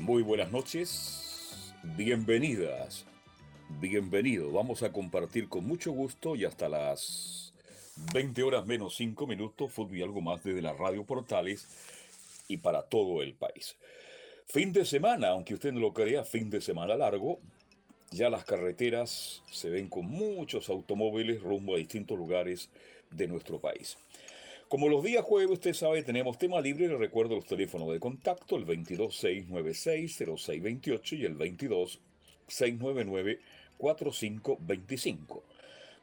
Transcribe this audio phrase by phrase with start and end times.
[0.00, 3.04] Muy buenas noches, bienvenidas,
[3.80, 4.50] bienvenido.
[4.50, 7.52] Vamos a compartir con mucho gusto y hasta las
[8.14, 11.66] 20 horas menos 5 minutos, fútbol y algo más desde la radio Portales
[12.48, 13.76] y para todo el país.
[14.46, 17.38] Fin de semana, aunque usted no lo crea, fin de semana largo.
[18.10, 22.70] Ya las carreteras se ven con muchos automóviles rumbo a distintos lugares
[23.10, 23.98] de nuestro país.
[24.72, 26.88] Como los días jueves, usted sabe, tenemos tema libre.
[26.88, 31.36] Le recuerdo los teléfonos de contacto, el 226960628 y el
[32.48, 35.42] 226994525.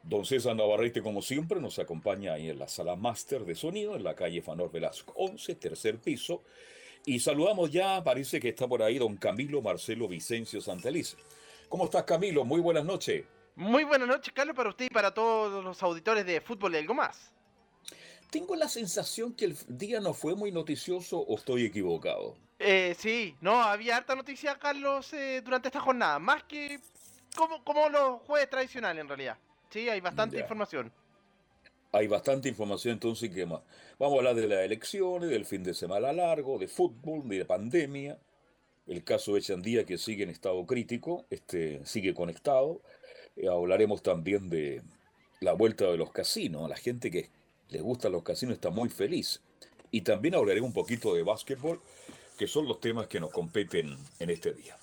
[0.04, 4.04] Don César Navarrete, como siempre, nos acompaña ahí en la sala máster de sonido, en
[4.04, 6.44] la calle Fanor Velasco 11, tercer piso.
[7.04, 11.16] Y saludamos ya, parece que está por ahí don Camilo Marcelo Vicencio Santeliz.
[11.68, 12.44] ¿Cómo estás, Camilo?
[12.44, 13.24] Muy buenas noches.
[13.56, 16.94] Muy buenas noches, Carlos, para usted y para todos los auditores de fútbol y algo
[16.94, 17.32] más.
[18.30, 22.36] Tengo la sensación que el día no fue muy noticioso o estoy equivocado.
[22.58, 26.78] Eh, sí, no, había harta noticia, Carlos, eh, durante esta jornada, más que
[27.34, 29.38] como, como los jueves tradicionales en realidad.
[29.70, 30.92] Sí, hay bastante información.
[31.92, 33.62] Hay bastante información, entonces, ¿qué más?
[33.98, 37.46] Vamos a hablar de las elecciones, del fin de semana largo, de fútbol, de la
[37.46, 38.18] pandemia,
[38.86, 42.80] el caso de Chandía que sigue en estado crítico, este, sigue conectado.
[43.36, 44.82] Eh, hablaremos también de
[45.40, 46.68] la vuelta de los casinos.
[46.68, 47.30] La gente que
[47.70, 49.40] le gustan los casinos está muy feliz.
[49.90, 51.80] Y también hablaremos un poquito de básquetbol,
[52.38, 54.76] que son los temas que nos competen en este día.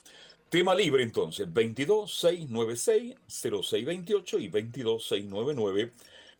[0.50, 4.50] Tema libre entonces, 22696-0628 y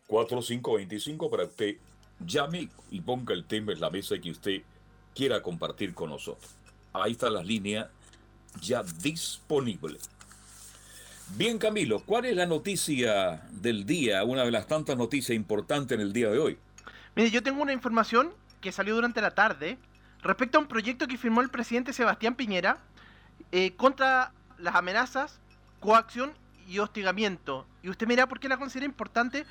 [0.08, 1.76] 22699-4525 para que usted
[2.26, 4.62] llame y ponga el tema en la mesa que usted
[5.14, 6.50] quiera compartir con nosotros.
[6.92, 7.90] Ahí está la línea
[8.62, 9.98] ya disponible.
[11.36, 14.24] Bien Camilo, ¿cuál es la noticia del día?
[14.24, 16.58] Una de las tantas noticias importantes en el día de hoy.
[17.14, 19.78] Mire, yo tengo una información que salió durante la tarde
[20.22, 22.78] respecto a un proyecto que firmó el presidente Sebastián Piñera
[23.52, 25.38] eh, contra las amenazas,
[25.80, 26.32] coacción
[26.66, 27.66] y hostigamiento.
[27.82, 29.44] Y usted mira por qué la considera importante,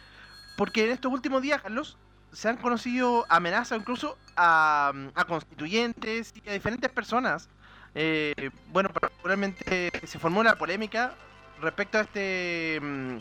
[0.57, 1.97] porque en estos últimos días, Carlos,
[2.33, 4.93] se han conocido amenazas incluso a,
[5.27, 7.49] constituyentes y a diferentes personas.
[7.95, 11.15] Eh, bueno, particularmente se formó una polémica
[11.61, 13.17] respecto a este mm,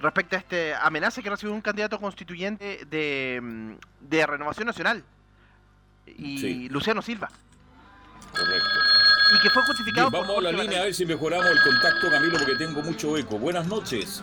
[0.00, 5.04] respecto a este amenaza que recibió un candidato constituyente de, mm, de Renovación Nacional
[6.06, 7.28] y Luciano Silva.
[8.32, 12.10] Correcto y que fue justificado Vamos a la línea a ver si mejoramos el contacto,
[12.10, 13.38] Camilo, porque tengo mucho eco.
[13.38, 14.22] Buenas noches.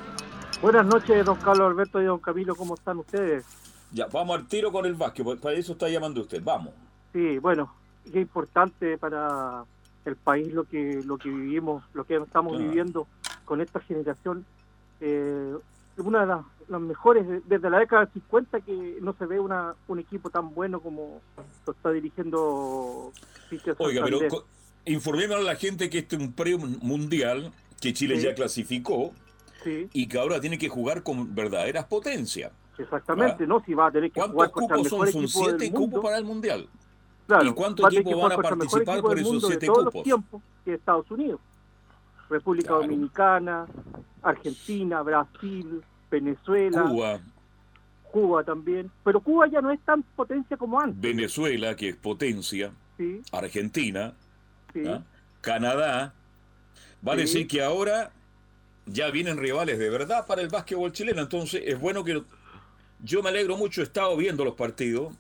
[0.62, 3.46] Buenas noches, don Carlos Alberto y don Camilo, ¿cómo están ustedes?
[3.92, 6.74] Ya, vamos al tiro con el básquet, para eso está llamando usted, vamos.
[7.14, 7.74] Sí, bueno,
[8.06, 9.64] es importante para
[10.06, 13.08] el país lo que lo que vivimos, lo que estamos viviendo
[13.46, 14.46] con esta generación.
[15.02, 15.56] Eh,
[15.98, 20.00] una de las, mejores desde la década de 50 que no se ve una, un
[20.00, 21.20] equipo tan bueno como
[21.66, 23.12] lo está dirigiendo
[23.80, 24.46] Oiga, pero
[24.86, 29.14] informémosle a la gente que este es un premio mundial que Chile ya clasificó
[29.66, 32.52] y que ahora tiene que jugar con verdaderas potencias.
[32.78, 33.62] Exactamente, ¿no?
[33.66, 35.12] Si va a tener que ¿Cuántos cupos son?
[35.12, 36.70] Son siete cupos para el mundial.
[37.44, 39.94] ¿Y cuántos equipos van a participar por esos siete todos cupos?
[39.96, 41.40] Los tiempos que Estados Unidos,
[42.30, 43.68] República Dominicana,
[44.22, 46.84] Argentina, Brasil, Venezuela.
[46.84, 47.20] Cuba.
[48.12, 48.92] Cuba también.
[49.04, 51.00] Pero Cuba ya no es tan potencia como antes.
[51.00, 52.72] Venezuela, que es potencia.
[53.32, 54.14] Argentina.
[54.86, 55.02] ¿Ah?
[55.42, 56.14] Canadá,
[57.02, 58.12] vale decir que ahora
[58.86, 61.22] ya vienen rivales de verdad para el básquetbol chileno.
[61.22, 62.22] Entonces es bueno que
[63.02, 65.14] yo me alegro mucho, he estado viendo los partidos.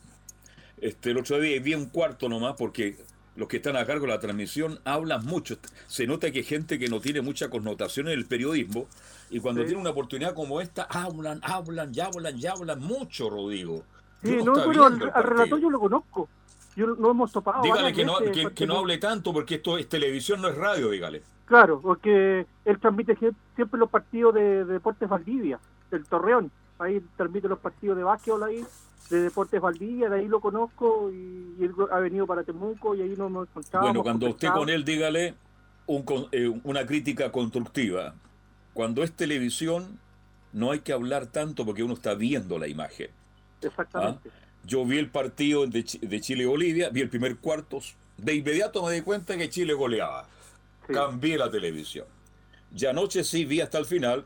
[0.81, 2.97] Este, el otro día vi un cuarto nomás porque
[3.35, 5.57] los que están a cargo de la transmisión hablan mucho.
[5.87, 8.87] Se nota que hay gente que no tiene mucha connotación en el periodismo
[9.29, 13.83] y cuando tiene una oportunidad como esta, hablan, hablan, ya hablan, ya hablan mucho, Rodrigo.
[14.23, 16.29] Sí, no, pero al, al relator yo lo conozco
[16.85, 17.63] no hemos topado.
[17.63, 18.17] Dígale que no,
[18.55, 21.21] que, no hable tanto porque esto es televisión, no es radio, dígale.
[21.45, 23.17] Claro, porque él transmite
[23.55, 25.59] siempre los partidos de, Deportes Valdivia,
[25.89, 26.51] del Torreón.
[26.77, 28.65] Ahí transmite los partidos de básquetbol ahí,
[29.09, 33.09] de Deportes Valdivia, de ahí lo conozco y, él ha venido para Temuco y ahí
[33.09, 33.85] nos hemos encontrado.
[33.85, 35.35] Bueno, cuando usted con él dígale
[35.87, 38.13] un, eh, una crítica constructiva.
[38.73, 39.99] cuando es televisión,
[40.53, 43.09] no hay que hablar tanto porque uno está viendo la imagen.
[43.61, 44.29] Exactamente.
[44.33, 44.39] ¿Ah?
[44.63, 47.79] Yo vi el partido de, Chile-Bolivia, vi el primer cuarto,
[48.17, 50.27] de inmediato me di cuenta que Chile goleaba.
[50.87, 52.05] Cambié la televisión.
[52.75, 54.25] Y anoche sí vi hasta el final,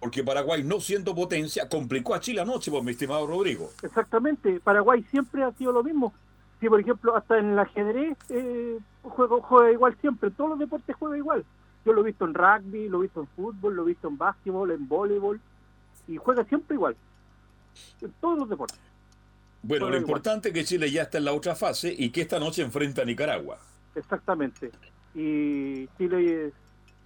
[0.00, 3.70] porque Paraguay, no siendo potencia, complicó a Chile anoche, por mi estimado Rodrigo.
[3.82, 6.12] Exactamente, Paraguay siempre ha sido lo mismo.
[6.60, 10.58] Si, por ejemplo, hasta en el ajedrez eh, juega, juega igual siempre, en todos los
[10.58, 11.44] deportes juega igual.
[11.84, 14.18] Yo lo he visto en rugby, lo he visto en fútbol, lo he visto en
[14.18, 15.40] básquetbol, en voleibol,
[16.08, 16.96] y juega siempre igual.
[18.00, 18.80] En todos los deportes.
[19.62, 22.38] Bueno, lo importante es que Chile ya está en la otra fase y que esta
[22.38, 23.58] noche enfrenta a Nicaragua.
[23.94, 24.70] Exactamente.
[25.14, 26.52] Y Chile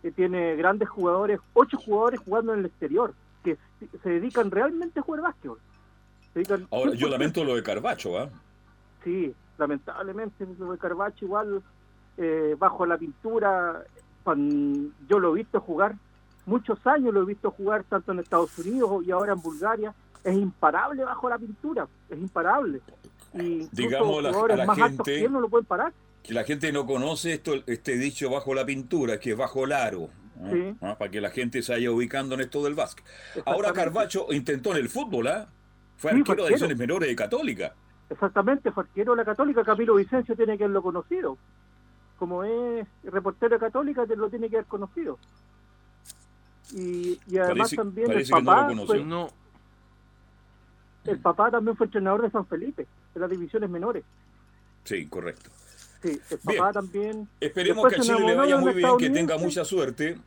[0.03, 3.15] eh, tiene grandes jugadores, ocho jugadores jugando en el exterior,
[3.45, 3.57] que
[4.03, 5.59] se dedican realmente a jugar básquetbol.
[6.71, 8.29] Ahora, yo lamento lo de Carbacho, ¿ah?
[9.03, 11.63] Sí, lamentablemente lo de Carbacho igual,
[12.17, 13.85] eh, bajo la pintura,
[15.09, 15.97] yo lo he visto jugar,
[16.47, 20.35] muchos años lo he visto jugar tanto en Estados Unidos y ahora en Bulgaria, es
[20.35, 22.81] imparable bajo la pintura, es imparable.
[23.35, 25.93] Y Digamos, la, a la más gente, no lo pueden parar.
[26.23, 29.73] Que la gente no conoce esto, este dicho bajo la pintura, que es bajo el
[29.73, 30.11] aro.
[30.81, 33.05] Ah, para que la gente se vaya ubicando en esto del básquet.
[33.45, 35.49] Ahora Carbacho intentó en el fútbol, ¿ah?
[35.97, 37.75] Fue arquero de divisiones menores de Católica.
[38.09, 39.63] Exactamente, fue arquero de la Católica.
[39.65, 41.37] Camilo Vicencio tiene que haberlo conocido.
[42.19, 45.19] Como es reportero de Católica, lo tiene que haber conocido.
[46.73, 48.73] Y, además también el papá.
[48.73, 49.29] no,
[51.05, 54.05] el papá también fue entrenador de San Felipe, de las divisiones menores.
[54.85, 55.51] Sí, correcto.
[56.03, 57.29] Sí, el papá también.
[57.41, 60.19] Esperemos que a Chile le vaya muy bien, que tenga mucha suerte.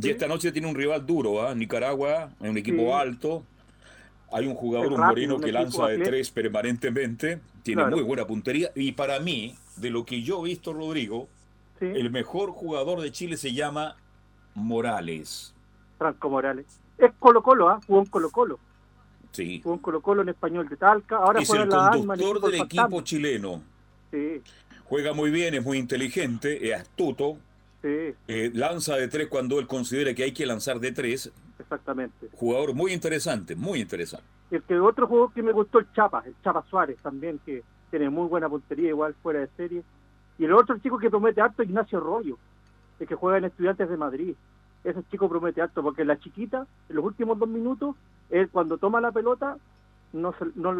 [0.00, 1.54] Y esta noche tiene un rival duro, ¿ah?
[1.54, 3.42] Nicaragua, es un equipo alto.
[4.30, 8.70] Hay un jugador, un moreno que lanza de tres permanentemente, tiene muy buena puntería.
[8.74, 11.28] Y para mí, de lo que yo he visto, Rodrigo,
[11.80, 13.96] el mejor jugador de Chile se llama
[14.54, 15.54] Morales.
[15.98, 16.66] Franco Morales.
[16.96, 17.80] Es Colo Colo, ¿ah?
[17.86, 18.58] Jugó en Colo Colo.
[19.32, 19.60] Sí.
[19.62, 21.16] Fue un Colo Colo en español de Talca.
[21.16, 23.62] Ahora es el conductor del equipo chileno.
[24.10, 24.42] Sí.
[24.88, 27.36] Juega muy bien, es muy inteligente, es astuto.
[27.82, 28.14] Sí.
[28.26, 31.30] Eh, lanza de tres cuando él considera que hay que lanzar de tres.
[31.58, 32.28] Exactamente.
[32.34, 34.24] Jugador muy interesante, muy interesante.
[34.50, 38.08] El que otro jugador que me gustó el Chapa, el Chapa Suárez también, que tiene
[38.08, 39.82] muy buena puntería, igual fuera de serie.
[40.38, 42.38] Y el otro chico que promete harto, Ignacio Rollo,
[42.98, 44.34] el que juega en Estudiantes de Madrid.
[44.84, 47.94] Ese chico promete harto, porque la chiquita, en los últimos dos minutos,
[48.30, 49.58] él cuando toma la pelota
[50.12, 50.72] no, se, no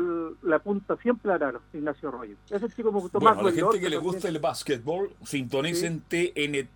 [0.42, 2.36] le apunta siempre al aro, Ignacio Rollo.
[2.50, 3.44] Ese chico me gustó bueno, más.
[3.44, 6.69] A la gente que le gusta el básquetbol, sintonicen TNT,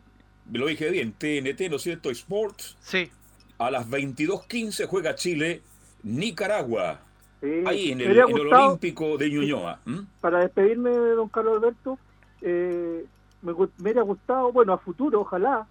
[0.52, 2.10] lo dije bien, TNT, ¿no es cierto?
[2.10, 2.76] Sports.
[2.80, 3.10] Sí.
[3.58, 5.62] A las 22.15 juega Chile,
[6.02, 7.00] Nicaragua.
[7.40, 7.64] Sí.
[7.66, 9.80] Ahí en el, Olímpico de Ñuñoa.
[10.20, 11.98] Para despedirme de don Carlos Alberto,
[12.40, 13.04] eh,
[13.40, 15.66] me, me hubiera gustado, bueno, a futuro, ojalá,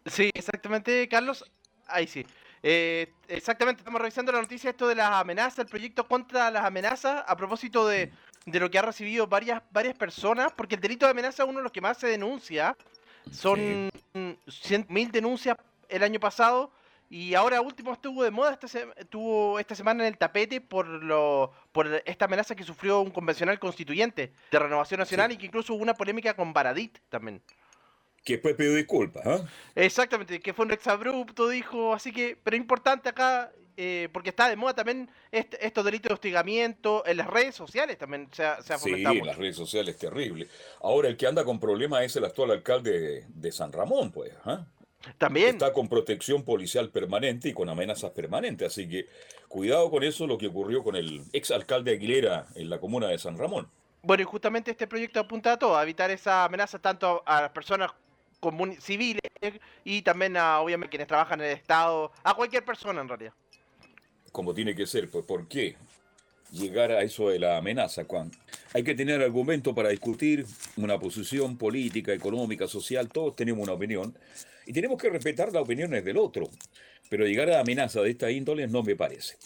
[0.07, 1.45] Sí, exactamente, Carlos.
[1.87, 2.27] Ahí sí.
[2.62, 7.23] Eh, exactamente, estamos revisando la noticia esto de las amenazas, el proyecto contra las amenazas,
[7.27, 8.11] a propósito de,
[8.47, 11.59] de lo que ha recibido varias, varias personas, porque el delito de amenaza es uno
[11.59, 12.77] de los que más se denuncia.
[13.31, 13.91] Son
[14.88, 15.57] mil denuncias
[15.88, 16.73] el año pasado
[17.11, 21.53] y ahora último estuvo de moda, esta estuvo esta semana en el tapete por lo
[21.73, 25.83] por esta amenaza que sufrió un convencional constituyente de Renovación Nacional y que incluso hubo
[25.83, 27.43] una polémica con Baradit también.
[28.25, 29.49] Que después pidió disculpas, ¿ah?
[29.75, 34.57] Exactamente, que fue un exabrupto, dijo, así que, pero importante acá, eh, porque está de
[34.57, 38.77] moda también este, estos delitos de hostigamiento, en las redes sociales también se ha, se
[38.77, 40.49] Sí, en las redes sociales, terrible.
[40.83, 44.67] Ahora el que anda con problemas es el actual alcalde de, San Ramón, pues, ¿ah?
[45.17, 45.50] También.
[45.50, 48.73] Está con protección policial permanente y con amenazas permanentes.
[48.73, 49.07] Así que
[49.49, 53.38] cuidado con eso, lo que ocurrió con el exalcalde Aguilera en la comuna de San
[53.38, 53.69] Ramón.
[54.02, 57.50] Bueno, y justamente este proyecto apunta a todo, a evitar esa amenaza tanto a las
[57.50, 57.90] personas
[58.81, 59.21] civiles
[59.85, 63.33] y también a, obviamente, quienes trabajan en el Estado, a cualquier persona en realidad.
[64.31, 65.76] Como tiene que ser, pues ¿por qué
[66.52, 68.05] llegar a eso de la amenaza?
[68.05, 68.37] Cuando
[68.73, 74.17] hay que tener argumento para discutir una posición política, económica, social, todos tenemos una opinión
[74.69, 76.51] y tenemos que respetar las opiniones del otro.
[77.09, 79.37] Pero llegar a amenaza de esta índole no me parece.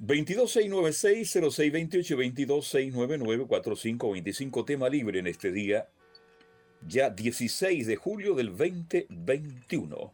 [0.00, 5.86] 22696-0628, 22699-4525, tema libre en este día,
[6.88, 10.12] ya 16 de julio del 2021.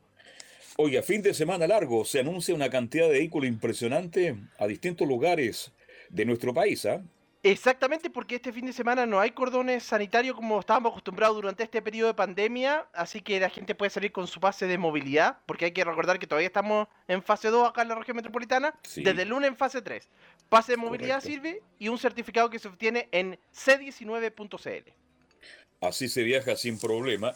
[0.77, 5.09] Hoy, a fin de semana largo, se anuncia una cantidad de vehículos impresionante a distintos
[5.09, 5.73] lugares
[6.11, 6.85] de nuestro país.
[6.85, 7.03] ¿ah?
[7.43, 11.81] Exactamente, porque este fin de semana no hay cordones sanitarios como estábamos acostumbrados durante este
[11.81, 15.65] periodo de pandemia, así que la gente puede salir con su pase de movilidad, porque
[15.65, 19.23] hay que recordar que todavía estamos en fase 2 acá en la región metropolitana, desde
[19.23, 20.07] el lunes en fase 3.
[20.51, 24.91] Pase de movilidad sirve y un certificado que se obtiene en c19.cl.
[25.81, 27.33] Así se viaja sin problema.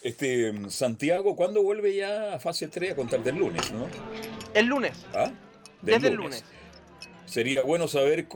[0.00, 3.86] Este, Santiago, ¿cuándo vuelve ya a fase 3 a contar del lunes, no?
[4.54, 5.04] El lunes.
[5.14, 5.30] ¿Ah?
[5.82, 6.42] Desde el lunes.
[7.26, 8.26] Sería bueno saber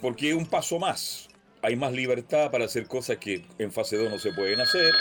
[0.00, 1.28] porque un paso más.
[1.62, 4.94] Hay más libertad para hacer cosas que en fase 2 no se pueden hacer.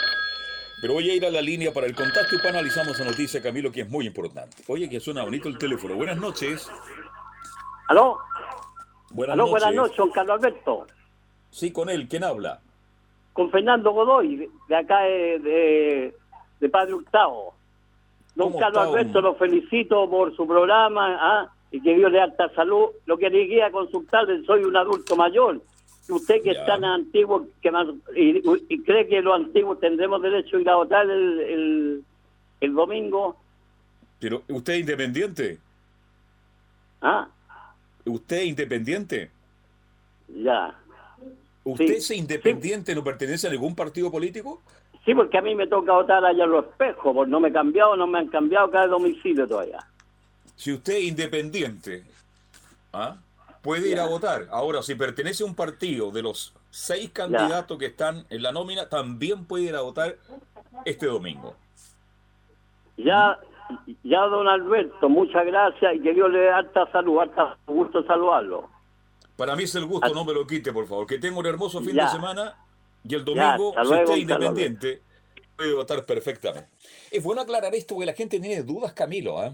[0.82, 3.42] Pero voy a ir a la línea para el contacto y para analizamos esa noticia,
[3.42, 4.58] Camilo, que es muy importante.
[4.68, 5.96] Oye, que suena bonito el teléfono.
[5.96, 6.70] Buenas noches.
[7.88, 8.18] ¿Aló?
[9.12, 9.52] Buenas noches.
[9.52, 10.88] buenas noches, don Carlos Alberto.
[11.52, 12.08] Sí, con él.
[12.10, 12.60] ¿Quién habla?
[13.34, 16.14] Con Fernando Godoy, de acá de,
[16.60, 17.54] de, Padre Hurtado.
[18.36, 21.18] Don Carlos Alberto, lo felicito por su programa.
[21.20, 21.55] ¿ah?
[21.72, 22.88] Y que Dios le alta salud.
[23.06, 25.62] Lo que llegué a consultarle, soy un adulto mayor.
[26.08, 27.72] Usted que es tan antiguo que
[28.16, 32.04] y, cree que los antiguos tendremos derecho a ir a votar el,
[32.62, 33.36] el, domingo.
[34.20, 35.58] Pero, ¿usted es independiente?
[37.02, 37.28] ¿Ah?
[38.06, 39.32] ¿Usted es independiente?
[40.28, 40.76] Ya.
[41.64, 44.62] ¿Usted es independiente, no pertenece a ningún partido político?
[45.04, 47.52] Sí, porque a mí me toca votar allá en los espejos, porque no me he
[47.52, 49.80] cambiado, no me han cambiado cada domicilio todavía
[50.56, 52.04] si usted es independiente,
[52.94, 53.18] ¿ah?
[53.62, 54.48] puede ir a votar.
[54.52, 58.90] Ahora, si pertenece a un partido de los seis candidatos que están en la nómina,
[58.90, 60.18] también puede ir a votar
[60.86, 61.56] este domingo.
[62.98, 63.40] Ya,
[64.04, 68.70] ya, don Alberto, muchas gracias y que Dios le dé alta salud, alta gusto saludarlo.
[69.36, 71.08] Para mí es el gusto, no me lo quite, por favor.
[71.08, 72.56] Que tenga un hermoso fin de semana
[73.04, 75.02] y el domingo, si usted independiente,
[75.58, 76.70] puede votar perfectamente.
[77.12, 79.40] Es bueno aclarar esto porque la gente tiene dudas, Camilo.
[79.40, 79.54] ¿ah?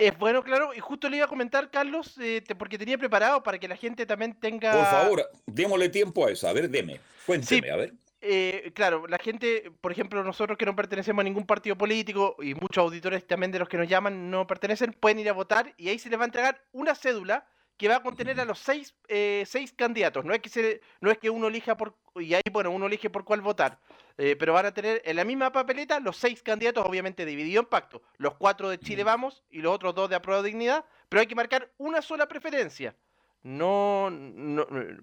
[0.00, 3.58] Es bueno, claro, y justo le iba a comentar, Carlos, eh, porque tenía preparado para
[3.58, 4.72] que la gente también tenga...
[4.72, 7.92] Por favor, démosle tiempo a eso, a ver, deme, cuénteme, a ver.
[8.22, 12.54] Eh, claro, la gente, por ejemplo, nosotros que no pertenecemos a ningún partido político y
[12.54, 15.90] muchos auditores también de los que nos llaman no pertenecen, pueden ir a votar y
[15.90, 17.46] ahí se les va a entregar una cédula
[17.80, 20.22] que va a contener a los seis, eh, seis candidatos.
[20.22, 23.08] No es que se, no es que uno elija por y ahí bueno uno elige
[23.08, 23.78] por cuál votar,
[24.18, 27.70] eh, pero van a tener en la misma papeleta los seis candidatos, obviamente divididos en
[27.70, 31.26] pacto, los cuatro de Chile Vamos y los otros dos de Aprueba Dignidad, pero hay
[31.26, 32.94] que marcar una sola preferencia.
[33.42, 34.10] No,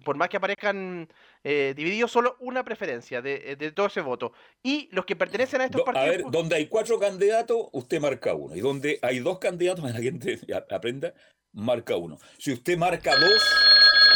[0.03, 1.09] por más que aparezcan
[1.43, 4.31] eh, divididos, solo una preferencia de, todo ese voto.
[4.61, 6.07] Y los que pertenecen a estos partidos.
[6.07, 8.55] A ver, donde hay cuatro candidatos, usted marca uno.
[8.55, 10.39] Y donde hay dos candidatos, para la gente
[10.69, 11.13] aprenda,
[11.51, 12.19] marca uno.
[12.37, 13.43] Si usted marca dos,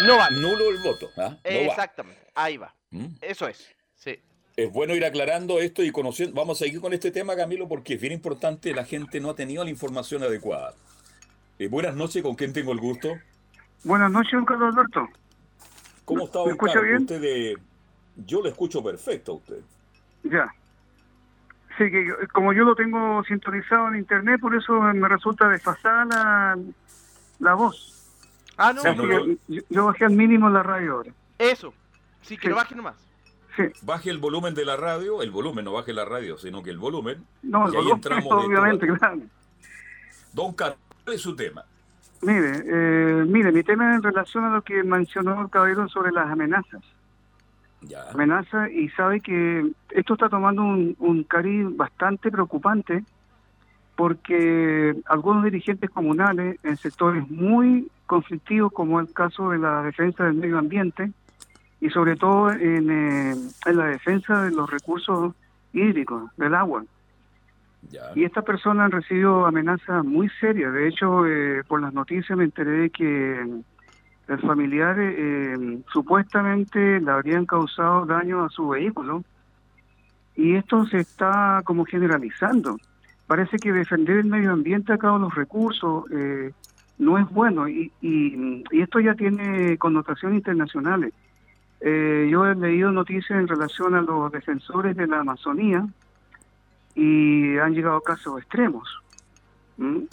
[0.06, 0.30] no va.
[0.30, 1.10] nulo el voto.
[1.18, 1.40] ¿ah?
[1.44, 2.76] Exactamente, ahí va.
[2.92, 3.08] ¿Mm?
[3.22, 3.76] Eso es.
[3.96, 4.20] Sí.
[4.56, 6.36] Es bueno ir aclarando esto y conociendo.
[6.36, 8.74] Vamos a seguir con este tema, Camilo, porque es bien importante.
[8.76, 10.76] La gente no ha tenido la información adecuada.
[11.58, 13.18] Eh, buenas noches, ¿con quién tengo el gusto?
[13.84, 15.08] Buenas noches, don Carlos Alberto.
[16.06, 17.02] ¿Cómo está, don escucha bien?
[17.02, 17.54] Usted
[18.26, 19.62] Yo le escucho perfecto a usted.
[20.24, 20.54] Ya.
[21.78, 26.60] Sí, que como yo lo tengo sintonizado en internet, por eso me resulta desfasada la,
[27.40, 27.92] la voz.
[28.58, 28.84] Ah, no.
[29.70, 31.12] Yo, bajé al mínimo la radio ahora.
[31.40, 31.74] Eso.
[32.22, 32.96] Sí, que lo baje nomás.
[33.56, 33.64] Sí.
[33.82, 36.78] Baje el volumen de la radio, el volumen, no baje la radio, sino que el
[36.78, 37.26] volumen.
[37.42, 39.22] No, el y ahí entramos obviamente, claro.
[40.34, 41.66] Don Carlos, ¿cuál es su tema?
[42.22, 46.12] Mire, eh, mire, mi tema es en relación a lo que mencionó el caballero sobre
[46.12, 46.82] las amenazas.
[47.82, 48.12] Ya.
[48.12, 53.04] Amenazas, y sabe que esto está tomando un, un cariz bastante preocupante
[53.96, 60.34] porque algunos dirigentes comunales en sectores muy conflictivos, como el caso de la defensa del
[60.36, 61.12] medio ambiente
[61.80, 63.36] y sobre todo en, eh,
[63.74, 65.34] la defensa de los recursos
[65.74, 66.84] hídricos, del agua.
[68.16, 70.74] Y estas personas han recibido amenazas muy serias.
[70.74, 73.42] De hecho, eh, por las noticias me enteré de que
[74.28, 79.24] el familiar eh, supuestamente le habrían causado daño a su vehículo.
[80.36, 82.78] Y esto se está como generalizando
[83.32, 86.52] parece que defender el medio ambiente a cabo los recursos eh,
[86.98, 91.14] no es bueno y, y, esto ya tiene connotaciones internacionales.
[91.80, 95.88] Eh, yo he leído noticias en relación a los defensores de la Amazonía
[96.96, 98.88] y han llegado a casos extremos,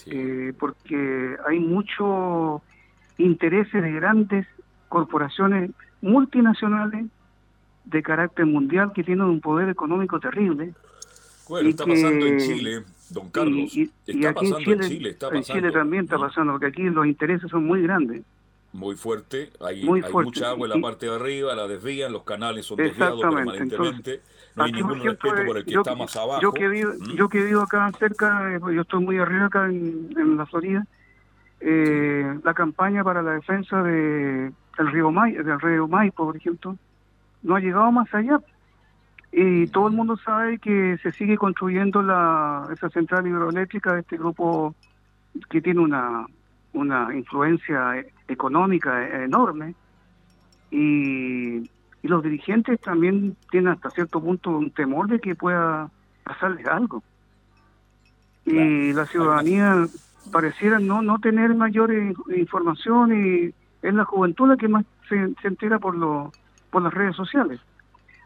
[0.07, 2.63] eh, porque hay muchos
[3.19, 4.47] intereses de grandes
[4.89, 5.71] corporaciones
[6.01, 7.07] multinacionales
[7.85, 10.75] de carácter mundial que tienen un poder económico terrible
[11.49, 13.73] Bueno, está pasando en Chile, don Carlos.
[14.07, 15.53] está pasando en Chile, está pasando.
[15.53, 18.23] En Chile también está pasando, porque aquí los intereses son muy grandes.
[18.73, 22.77] Muy fuerte, hay, mucha agua en la parte de arriba, la desvían, los canales son
[22.77, 24.21] desviados permanentemente.
[24.59, 26.43] No hay ningún respeto por el que está más abajo.
[26.43, 27.15] Yo que, vivo, ¿Mm?
[27.15, 30.85] yo que vivo acá cerca, eh, yo estoy muy arriba acá en, la Florida,
[31.61, 36.77] eh, la campaña para la defensa de el río May, del río Maipo, por ejemplo,
[37.43, 38.41] no ha llegado más allá.
[39.31, 44.17] Y todo el mundo sabe que se sigue construyendo la, esa central hidroeléctrica de este
[44.17, 44.75] grupo
[45.51, 46.27] que tiene una,
[46.73, 49.75] una influencia económica enorme.
[50.71, 51.69] Y,
[52.07, 55.91] los dirigentes también tienen hasta cierto punto un temor de que pueda
[56.23, 57.03] pasarles algo.
[58.47, 59.87] Y la ciudadanía
[60.31, 61.93] pareciera no, no tener mayor
[62.35, 63.55] información y
[63.87, 66.33] es la juventud la que más se, se entera por, lo,
[66.71, 67.61] por las redes sociales.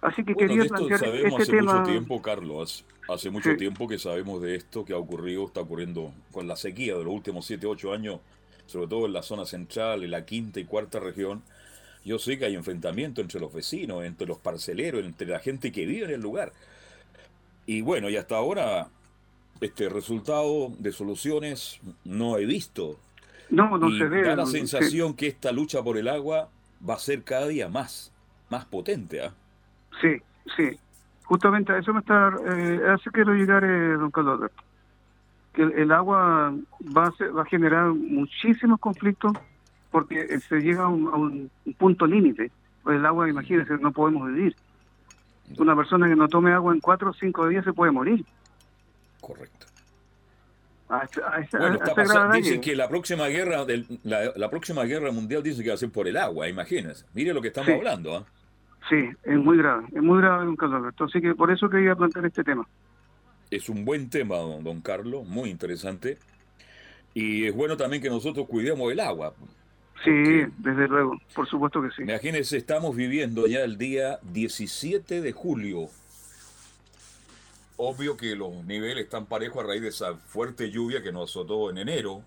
[0.01, 4.43] Así que quería plantear sabemos este hace mucho tiempo, Carlos, hace mucho tiempo que sabemos
[4.43, 7.93] de esto que ha ocurrido, está ocurriendo con la sequía de los últimos 7, 8
[7.93, 8.21] años,
[8.67, 11.43] sobre todo en la zona central, en la quinta y cuarta región.
[12.05, 15.87] Yo sé que hay enfrentamiento entre los vecinos, entre los parceleros, entre la gente que
[15.87, 16.53] vive en el lugar.
[17.67, 18.89] Y bueno, y hasta ahora
[19.61, 22.99] este resultado de soluciones no he visto.
[23.51, 24.23] No, no se ve.
[24.23, 26.49] Da la sensación que esta lucha por el agua
[26.89, 28.13] va a ser cada día más,
[28.51, 29.25] más potente.
[29.25, 29.33] ¿ah?
[30.01, 30.17] Sí,
[30.57, 30.77] sí.
[31.25, 34.51] Justamente a eso me está, eh, hace quiero llegar, eh, don Carlos
[35.53, 36.53] Que el, agua
[36.97, 39.33] va a, va a generar muchísimos conflictos
[39.93, 42.51] porque se llega a un, punto límite.
[42.83, 44.57] Pues el agua, imagínense, no podemos vivir.
[45.59, 48.25] Una persona que no tome agua en cuatro o cinco días se puede morir.
[49.21, 49.67] Correcto.
[50.89, 55.79] bueno, dicen que la próxima guerra del, la, próxima guerra mundial dice que va a
[55.79, 57.05] ser por el agua, imagínense.
[57.15, 58.17] Mire lo que estamos hablando.
[58.17, 58.25] ¿ah?
[58.89, 61.05] Sí, es muy grave, es muy grave, don Carlos Alberto.
[61.05, 62.67] Así que por eso quería plantear este tema.
[63.51, 66.19] Es un buen tema, don, Carlos, muy interesante.
[67.15, 69.35] Y es bueno también que nosotros cuidemos el agua.
[70.05, 72.03] Sí, desde luego, por supuesto que sí.
[72.03, 75.89] Imagínense, estamos viviendo ya el día 17 de julio.
[77.77, 81.71] Obvio que los niveles están parejos a raíz de esa fuerte lluvia que nos azotó
[81.71, 82.23] en enero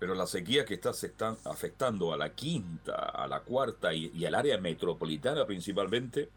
[0.00, 4.24] pero la sequía que está se están afectando a la quinta, a la cuarta y,
[4.24, 6.30] al área metropolitana principalmente,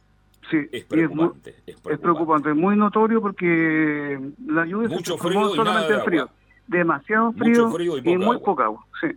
[0.52, 2.54] sí, es preocupante, es, preocupante.
[2.54, 6.30] muy notorio porque la lluvia Mucho se frío solamente frío.
[6.68, 8.86] Demasiado frío, y, muy poca agua.
[9.00, 9.08] Sí.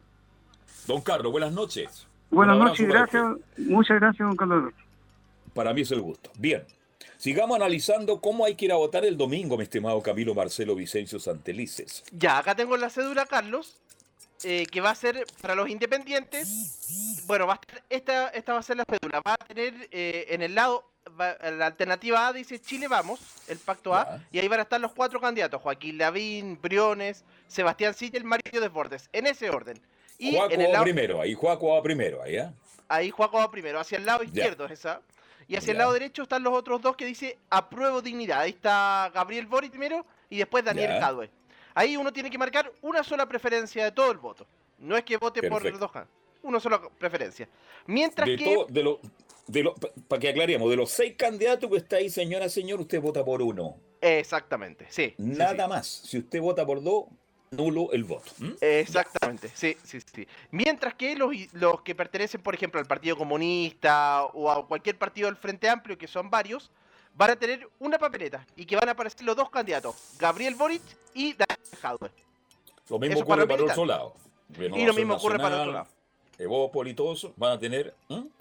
[0.87, 2.07] Don Carlos, buenas noches.
[2.31, 3.25] Buenas noches, gracias.
[3.59, 4.73] Muchas gracias, don Carlos.
[5.55, 6.31] Para mí es el gusto.
[6.39, 6.65] Bien.
[7.17, 11.19] Sigamos analizando cómo hay que ir a votar el domingo, mi estimado Camilo Marcelo Vicencio
[11.19, 12.05] Santelices.
[12.13, 13.81] Ya, acá tengo la cédula, Carlos.
[14.45, 17.25] Eh, que va a ser para los independientes.
[17.27, 19.23] Bueno, va a esta, esta va a ser la cédula.
[19.27, 20.85] Va a tener eh, en el lado,
[21.19, 24.93] la alternativa A dice Chile Vamos, el pacto A, y ahí van a estar los
[24.93, 29.81] cuatro candidatos: Joaquín Lavín, Briones, Sebastián Silla y el Mario Desbordes, en ese orden.
[30.19, 32.51] Y Juaco en el lado, primero, ahí Juaco va primero, ahí, ¿eh?
[32.89, 35.01] Ahí Juaco va primero, hacia el lado izquierdo esa.
[35.49, 38.41] Y hacia el lado derecho están los otros dos que dice apruebo dignidad.
[38.41, 41.31] Ahí está Gabriel Bori primero y después Daniel Cadue.
[41.75, 44.47] Ahí uno tiene que marcar una sola preferencia de todo el voto.
[44.79, 45.91] No es que vote por los dos,
[46.43, 47.49] una sola preferencia.
[47.87, 48.67] Mientras que...
[48.69, 49.73] de
[50.09, 53.43] para que aclaremos, de los seis candidatos que está ahí, señora, señor, usted vota por
[53.43, 53.77] uno.
[54.01, 55.15] Exactamente, sí.
[55.19, 55.87] Nada más.
[55.87, 57.05] Si usted vota por dos,
[57.51, 58.33] nulo el voto.
[58.61, 60.27] Exactamente, sí, sí, sí.
[60.51, 65.27] Mientras que los, los que pertenecen, por ejemplo, al Partido Comunista o a cualquier partido
[65.27, 66.71] del Frente Amplio, que son varios,
[67.15, 70.83] van a tener una papeleta y que van a aparecer los dos candidatos, Gabriel Boric
[71.15, 72.11] y Daniel Jadwe.
[72.89, 74.15] Lo mismo ocurre para, el otro lado.
[74.59, 75.89] y lo mismo ocurre para el otro lado.
[76.39, 77.95] Evópoli y todos van a tener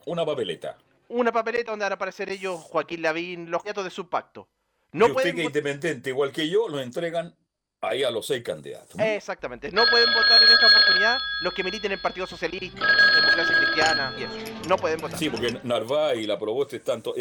[0.05, 0.77] una papeleta.
[1.07, 4.47] Una papeleta donde van a aparecer ellos, Joaquín Lavín, los candidatos de su pacto.
[4.91, 7.33] No y usted que es independiente, igual que yo, lo entregan
[7.89, 8.99] ahí a los seis candidatos.
[8.99, 9.71] Exactamente.
[9.71, 14.13] No pueden votar en esta oportunidad los que militen en el Partido Socialista, Democracia Cristiana
[14.17, 14.67] y eso.
[14.67, 15.17] No pueden votar.
[15.17, 17.13] Sí, porque Narváez y la Proboste tanto.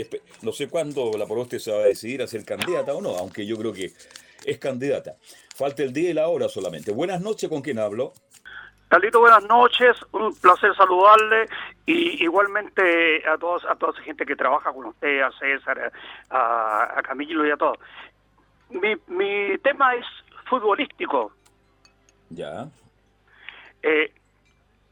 [0.42, 3.46] No sé cuándo la Proboste se va a decidir a ser candidata o no, aunque
[3.46, 3.92] yo creo que
[4.44, 5.16] es candidata.
[5.54, 6.92] Falta el día y la hora solamente.
[6.92, 8.12] Buenas noches, ¿con quién hablo?
[8.88, 11.48] Carlito, buenas noches, un placer saludarle
[11.86, 15.90] y igualmente a todos a toda esa gente que trabaja con usted, a César,
[16.30, 17.78] a, a Camilo y a todos.
[18.70, 20.06] Mi, mi tema es
[20.44, 21.32] futbolístico.
[22.30, 22.68] Ya.
[23.82, 24.12] Eh,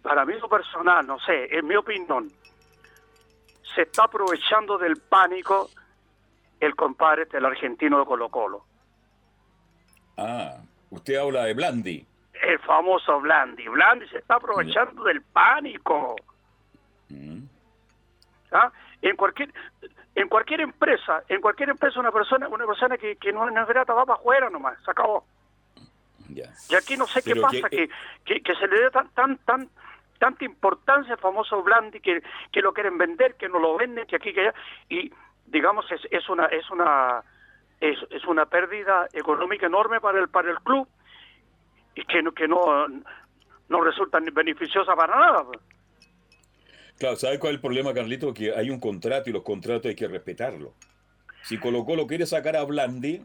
[0.02, 2.30] para mí lo personal, no sé, en mi opinión,
[3.74, 5.70] se está aprovechando del pánico
[6.60, 8.64] el compadre del argentino de Colo Colo.
[10.16, 10.58] Ah,
[10.90, 12.06] usted habla de Blandi.
[12.34, 13.66] El famoso Blandi.
[13.68, 16.16] Blandi se está aprovechando del pánico.
[17.08, 17.44] Mm.
[18.52, 18.70] ¿Ah?
[19.00, 19.52] En cualquier...
[20.14, 23.94] en cualquier empresa, en cualquier empresa una persona, una persona que, que no, es grata
[23.94, 25.24] va para afuera nomás, se acabó.
[26.70, 27.88] Y aquí no sé qué pasa, que,
[28.24, 29.68] que, se le dé tan, tan, tan,
[30.18, 34.16] tanta importancia al famoso Blandi, que, que lo quieren vender, que no lo venden, que
[34.16, 34.54] aquí, que allá,
[34.88, 35.12] y
[35.46, 37.22] digamos es, es una, es una,
[37.80, 40.88] es, es una pérdida económica enorme para el, para el club,
[41.94, 42.86] y que, que no,
[43.68, 45.44] no resulta beneficiosa para nada.
[45.44, 45.60] Pues.
[46.98, 48.32] Claro, ¿sabe cuál es el problema, Carlito?
[48.32, 50.72] Que hay un contrato y los contratos hay que respetarlos.
[51.42, 53.20] Si Colo Colo quiere sacar a Blandi,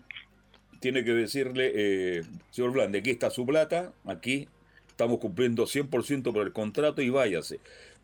[0.80, 4.48] tiene que decirle, eh, señor Blandi, aquí está su plata, aquí
[4.88, 7.60] estamos cumpliendo 100% por el contrato y váyase.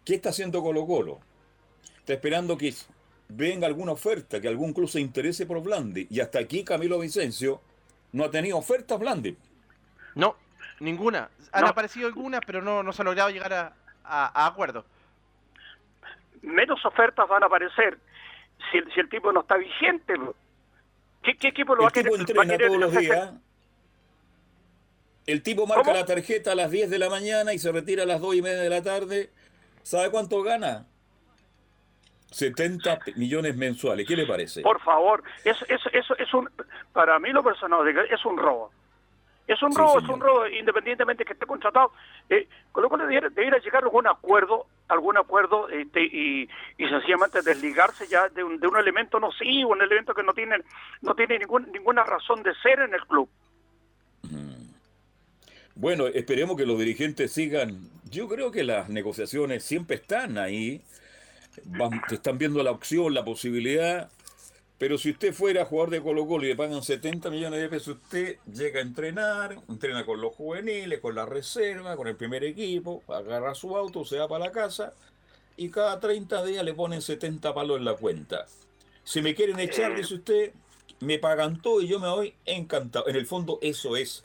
[0.05, 1.19] ¿Qué está haciendo Colo Colo?
[1.99, 2.73] Está esperando que
[3.29, 6.07] venga alguna oferta, que algún club se interese por Blandi.
[6.09, 7.61] Y hasta aquí Camilo Vicencio
[8.11, 9.37] no ha tenido ofertas Blandi.
[10.15, 10.35] No,
[10.79, 11.29] ninguna.
[11.51, 14.85] Han aparecido algunas, pero no, no se ha logrado llegar a, a, acuerdo.
[16.41, 17.97] Menos ofertas van a aparecer
[18.69, 20.15] si el, si el tipo no está vigente.
[21.23, 22.11] ¿Qué, equipo lo va a querer?
[22.13, 23.31] entrena todos los días.
[25.25, 28.05] El tipo marca la tarjeta a las 10 de la mañana y se retira a
[28.05, 29.31] las 2 y media de la tarde.
[29.81, 30.85] ¿Sabe cuánto gana?
[32.31, 34.07] 70 millones mensuales.
[34.07, 34.61] ¿Qué le parece?
[34.61, 36.49] Por favor, eso, eso, eso es un,
[36.91, 38.71] para mí lo personal, es un robo.
[39.47, 41.91] Es un robo, es un robo, independientemente que esté contratado.
[42.29, 43.29] Eh, con lo cual debiera,
[43.59, 48.67] llegar a algún acuerdo, algún acuerdo este, y, y sencillamente desligarse ya de un, de
[48.67, 50.57] un elemento nocivo, un elemento que no tiene,
[51.01, 53.29] no tiene ningún, ninguna razón de ser en el club.
[55.75, 57.89] Bueno, esperemos que los dirigentes sigan.
[58.09, 60.81] Yo creo que las negociaciones siempre están ahí.
[61.65, 64.09] Van, están viendo la opción, la posibilidad.
[64.83, 67.95] Pero si usted fuera jugador de Colo Colo y le pagan 70 millones de pesos,
[67.95, 73.01] usted llega a entrenar, entrena con los juveniles, con la reserva, con el primer equipo,
[73.07, 74.91] agarra su auto, se va para la casa
[75.55, 78.45] y cada 30 días le ponen 70 palos en la cuenta.
[79.05, 80.51] Si me quieren echar, dice usted,
[80.99, 83.07] me pagan todo y yo me voy encantado.
[83.07, 84.21] En el fondo eso es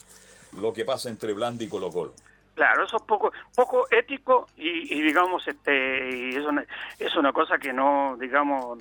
[0.60, 2.14] lo que pasa entre Blandi y Colo Colo.
[2.56, 6.50] Claro, eso es poco poco ético y, digamos este y eso
[6.98, 8.80] es una cosa que no digamos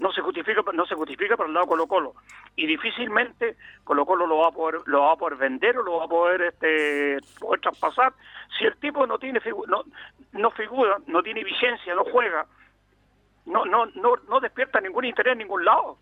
[0.00, 2.14] no se justifica no se justifica por el lado Colo Colo
[2.56, 5.98] y difícilmente Colo Colo lo va a poder lo va a poder vender o lo
[5.98, 8.14] va a poder este poder traspasar.
[8.58, 9.84] Si el tipo no tiene no
[10.32, 12.46] no figura no tiene vigencia no juega
[13.44, 15.98] no no no no despierta ningún interés en ningún lado.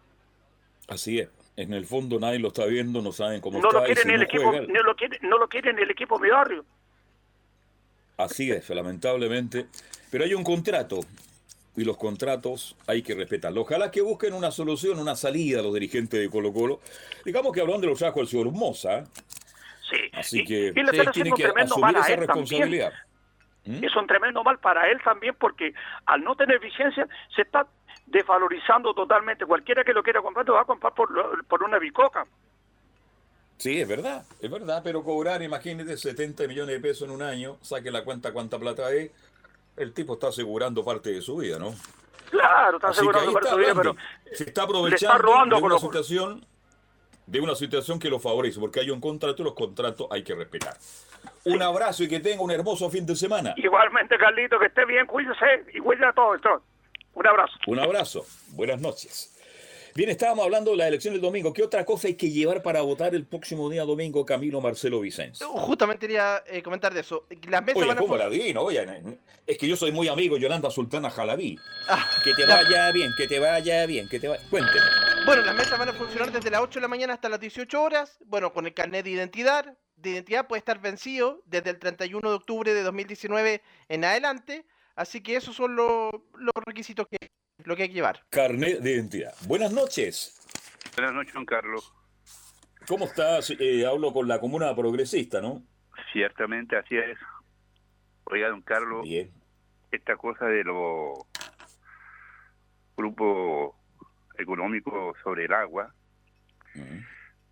[0.86, 1.28] Así es.
[1.56, 4.52] En el fondo nadie lo está viendo no saben cómo no está lo el equipo
[4.52, 6.64] no lo quiere no lo quieren el equipo mi barrio.
[8.16, 9.66] Así es lamentablemente.
[10.10, 11.00] Pero hay un contrato
[11.78, 13.62] y los contratos hay que respetarlos.
[13.64, 16.80] Ojalá que busquen una solución, una salida los dirigentes de Colo Colo.
[17.24, 19.04] Digamos que hablando de los trajo el señor Moza.
[19.88, 19.96] Sí.
[20.12, 22.92] Así que ustedes tienen que asumir esa responsabilidad.
[23.64, 23.84] ¿Mm?
[23.84, 25.72] Es un tremendo mal para él también porque
[26.06, 27.66] al no tener vigencia se está
[28.06, 29.46] desvalorizando totalmente.
[29.46, 32.26] Cualquiera que lo quiera comprar lo va a comprar por, por una bicoca.
[33.58, 37.56] Sí, es verdad, es verdad, pero cobrar, imagínate, 70 millones de pesos en un año,
[37.60, 39.10] saque la cuenta cuánta plata es,
[39.78, 41.74] el tipo está asegurando parte de su vida, ¿no?
[42.30, 43.96] Claro, está asegurando parte de su vida, pero
[44.32, 46.46] se está aprovechando de una situación
[47.28, 50.34] de una situación que lo favorece, porque hay un contrato y los contratos hay que
[50.34, 50.74] respetar.
[51.44, 53.52] Un abrazo y que tenga un hermoso fin de semana.
[53.56, 56.40] Igualmente, Carlito, que esté bien, cuídese y cuídese a todos.
[57.12, 57.58] Un abrazo.
[57.66, 58.26] Un abrazo.
[58.52, 59.37] Buenas noches.
[59.98, 61.52] Bien, estábamos hablando de la elección del domingo.
[61.52, 65.44] ¿Qué otra cosa hay que llevar para votar el próximo día domingo, Camilo Marcelo Vicente?
[65.44, 67.26] Justamente quería eh, comentar de eso.
[67.48, 68.54] Las mesas Oye, ¿cómo la vi?
[68.56, 68.86] Oye,
[69.44, 71.58] es que yo soy muy amigo Yolanda Sultana Jalaví.
[71.88, 74.40] Ah, que te vaya bien, que te vaya bien, que te vaya...
[74.48, 74.86] Cuénteme.
[75.26, 77.82] Bueno, las mesas van a funcionar desde las 8 de la mañana hasta las 18
[77.82, 78.18] horas.
[78.24, 79.76] Bueno, con el carnet de identidad.
[79.96, 84.64] De identidad puede estar vencido desde el 31 de octubre de 2019 en adelante.
[84.94, 86.12] Así que esos son los
[86.64, 87.18] requisitos que
[87.64, 88.20] lo que hay que llevar.
[88.30, 89.32] Carnet de identidad.
[89.46, 90.34] Buenas noches.
[90.96, 91.92] Buenas noches, don Carlos.
[92.86, 93.50] ¿Cómo estás?
[93.58, 95.62] Eh, hablo con la comuna progresista, ¿no?
[96.12, 97.18] Ciertamente, así es.
[98.24, 99.30] Oiga, don Carlos, Bien.
[99.90, 101.18] esta cosa de los
[102.96, 103.74] grupos
[104.38, 105.94] económicos sobre el agua,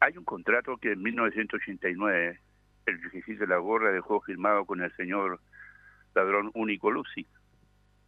[0.00, 2.40] hay un contrato que en 1989
[2.86, 5.40] el ejercicio de la gorra dejó firmado con el señor
[6.14, 7.26] ladrón único Lucy.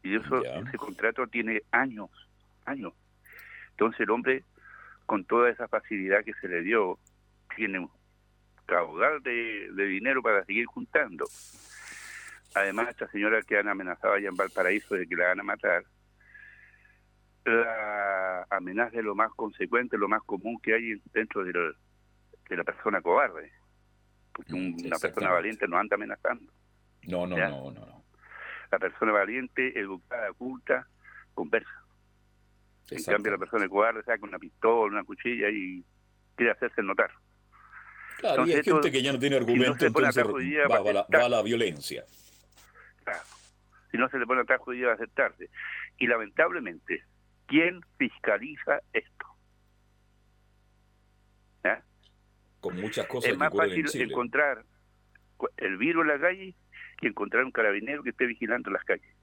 [0.02, 2.10] Y eso, ese contrato tiene años,
[2.64, 2.92] años.
[3.70, 4.44] Entonces el hombre,
[5.06, 6.98] con toda esa facilidad que se le dio,
[7.56, 7.90] tiene un
[8.66, 11.26] caudal de, dinero para seguir juntando.
[12.54, 15.84] Además, esta señora que han amenazado allá en Valparaíso de que la van a matar,
[17.44, 22.64] la amenaza es lo más consecuente, lo más común que hay dentro de, de la
[22.64, 23.52] persona cobarde.
[24.32, 26.52] Porque mm, una persona valiente no anda amenazando.
[27.02, 27.97] No, no, no, no, no.
[28.70, 30.86] La persona valiente, educada, culta,
[31.34, 31.84] conversa.
[32.90, 35.84] En cambio, la persona cobarde saca una pistola, una cuchilla y
[36.36, 37.10] quiere hacerse notar.
[38.18, 42.04] Claro, y hay gente que ya no tiene argumento, entonces va, a la violencia.
[43.04, 43.24] Claro.
[43.90, 45.50] Si no se le pone atrás judía a aceptarse.
[45.98, 47.04] Y lamentablemente,
[47.46, 49.26] ¿quién fiscaliza esto?
[51.64, 51.78] ¿Eh?
[52.60, 53.30] Con muchas cosas.
[53.30, 54.64] Es más fácil encontrar
[55.56, 56.54] el virus en la calle
[57.00, 59.14] que encontrar un carabinero que esté vigilando las calles.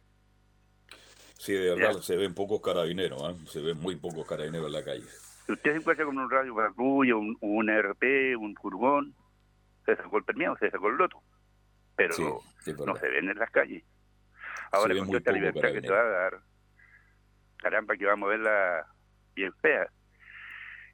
[1.38, 3.36] Sí, de verdad, se ven pocos carabineros, ¿eh?
[3.48, 5.06] se ven muy pocos carabineros en la calle.
[5.46, 9.14] Si usted se encuentra con un radio patrulla, un, un RP, un furgón,
[9.86, 11.22] se sacó el permiso, se sacó el loto.
[11.96, 12.42] Pero
[12.86, 13.84] no se ven en las calles.
[14.72, 16.40] Ahora con esta libertad que te va a dar,
[17.58, 18.88] caramba que vamos a verla
[19.36, 19.88] bien fea.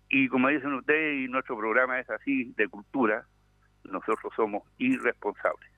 [0.10, 3.26] Y como dicen ustedes, y nuestro programa es así, de cultura,
[3.86, 5.70] nosotros somos irresponsables.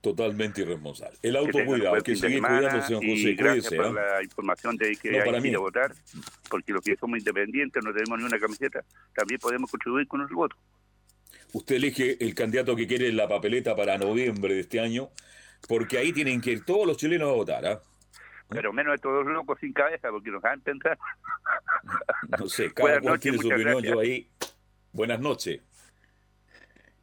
[0.00, 1.18] Totalmente irresponsable.
[1.22, 3.92] El autocuidado, que, que sigue cuidándose, José, y gracias por ¿eh?
[3.92, 5.94] la información de que hay que ir a votar,
[6.50, 10.26] porque los que somos independientes, no tenemos ni una camiseta, también podemos contribuir con el
[10.28, 10.56] voto.
[11.54, 15.08] Usted elige el candidato que quiere en la papeleta para noviembre de este año,
[15.66, 17.80] porque ahí tienen que ir todos los chilenos a votar, ¿ah?
[18.50, 20.98] Pero menos de todos los locos sin cabeza, porque nos van a pensar.
[22.38, 24.28] No sé, cada cual tiene su opinión, yo ahí.
[24.92, 25.60] Buenas noches.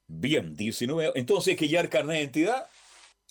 [0.07, 1.13] Bien, 19.
[1.15, 2.67] Entonces, que ya el carnet de identidad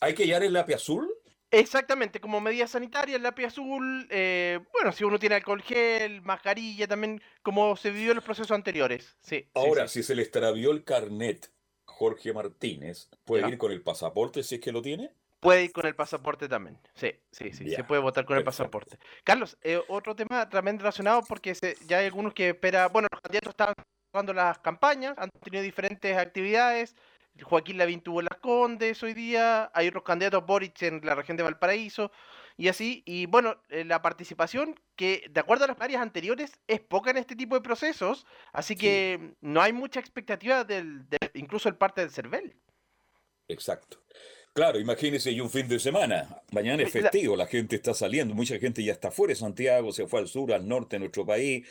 [0.01, 1.09] ¿Hay que hallar el lápiz azul?
[1.53, 6.87] Exactamente, como medida sanitaria, el lápiz azul, eh, bueno, si uno tiene alcohol gel, mascarilla,
[6.87, 9.17] también como se vivió en los procesos anteriores.
[9.21, 11.51] Sí, Ahora, si se le extravió el carnet,
[11.85, 15.13] Jorge Martínez, ¿puede ir con el pasaporte si es que lo tiene?
[15.41, 16.79] Puede ir con el pasaporte también.
[16.95, 17.71] Sí, sí, sí.
[17.71, 18.99] se puede votar con el pasaporte.
[19.25, 21.55] Carlos, eh, otro tema también relacionado porque
[21.87, 22.93] ya hay algunos que esperan.
[22.93, 23.75] Bueno, los candidatos están
[24.13, 26.95] jugando las campañas, han tenido diferentes actividades.
[27.43, 31.43] Joaquín Lavín tuvo Las Condes hoy día, hay otros candidatos, Boric en la región de
[31.43, 32.11] Valparaíso,
[32.57, 36.81] y así, y bueno, eh, la participación que de acuerdo a las áreas anteriores es
[36.81, 41.77] poca en este tipo de procesos, así que no hay mucha expectativa del, incluso el
[41.77, 42.55] parte del CERVEL.
[43.49, 44.03] Exacto.
[44.53, 46.43] Claro, imagínese y un fin de semana.
[46.51, 50.07] Mañana es festivo, la gente está saliendo, mucha gente ya está fuera de Santiago, se
[50.07, 51.67] fue al sur, al norte de nuestro país,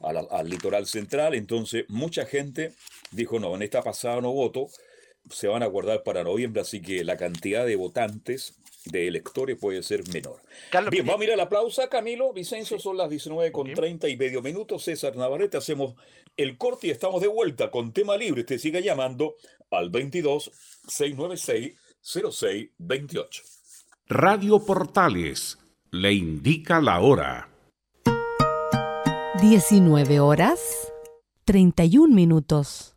[0.00, 1.34] al litoral central.
[1.34, 2.72] Entonces, mucha gente
[3.10, 4.68] dijo: No, en esta pasada no voto
[5.30, 8.54] se van a guardar para noviembre, así que la cantidad de votantes,
[8.84, 10.40] de electores puede ser menor.
[10.90, 12.32] Bien, vamos a mirar la aplausa, Camilo.
[12.32, 14.84] Vicencio, son las 19 con 30 y medio minutos.
[14.84, 15.94] César Navarrete, hacemos
[16.36, 18.40] el corte y estamos de vuelta con tema libre.
[18.40, 19.36] Usted siga llamando
[19.70, 20.50] al 22
[20.88, 23.42] 696 0628.
[24.08, 25.58] Radio Portales
[25.90, 27.48] le indica la hora.
[29.40, 30.60] 19 horas
[31.44, 32.96] 31 minutos.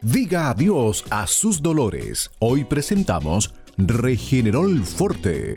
[0.00, 2.30] Diga adiós a sus dolores.
[2.38, 5.54] Hoy presentamos Regenerol Forte.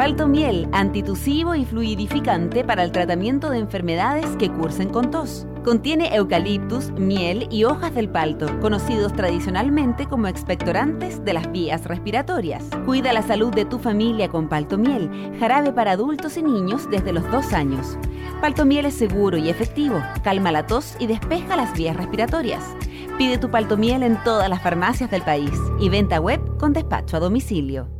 [0.00, 5.46] Palto miel, antitusivo y fluidificante para el tratamiento de enfermedades que cursen con tos.
[5.62, 12.64] Contiene eucaliptus, miel y hojas del palto, conocidos tradicionalmente como expectorantes de las vías respiratorias.
[12.86, 17.12] Cuida la salud de tu familia con palto miel, jarabe para adultos y niños desde
[17.12, 17.98] los dos años.
[18.40, 22.64] Palto miel es seguro y efectivo, calma la tos y despeja las vías respiratorias.
[23.18, 27.18] Pide tu palto miel en todas las farmacias del país y venta web con despacho
[27.18, 27.99] a domicilio.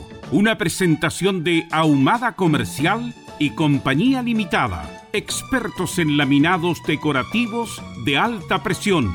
[0.31, 9.13] una presentación de Ahumada Comercial y Compañía Limitada, expertos en laminados decorativos de alta presión.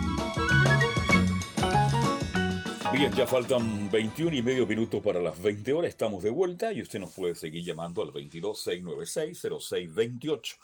[2.92, 5.88] Bien, ya faltan 21 y medio minutos para las 20 horas.
[5.88, 10.56] Estamos de vuelta y usted nos puede seguir llamando al 226960628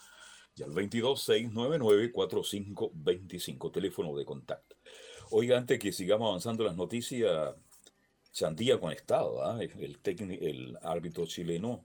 [0.56, 4.76] y al 226994525, teléfono de contacto.
[5.30, 7.54] Oiga, antes que sigamos avanzando las noticias,
[8.32, 9.58] Chandía conectado, ¿ah?
[9.60, 11.84] el, árbitro chileno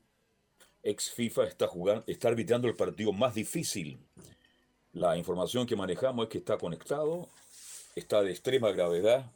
[0.81, 3.99] ex FIFA está, jugando, está arbitrando el partido más difícil.
[4.93, 7.27] La información que manejamos es que está conectado,
[7.95, 9.29] está de extrema gravedad.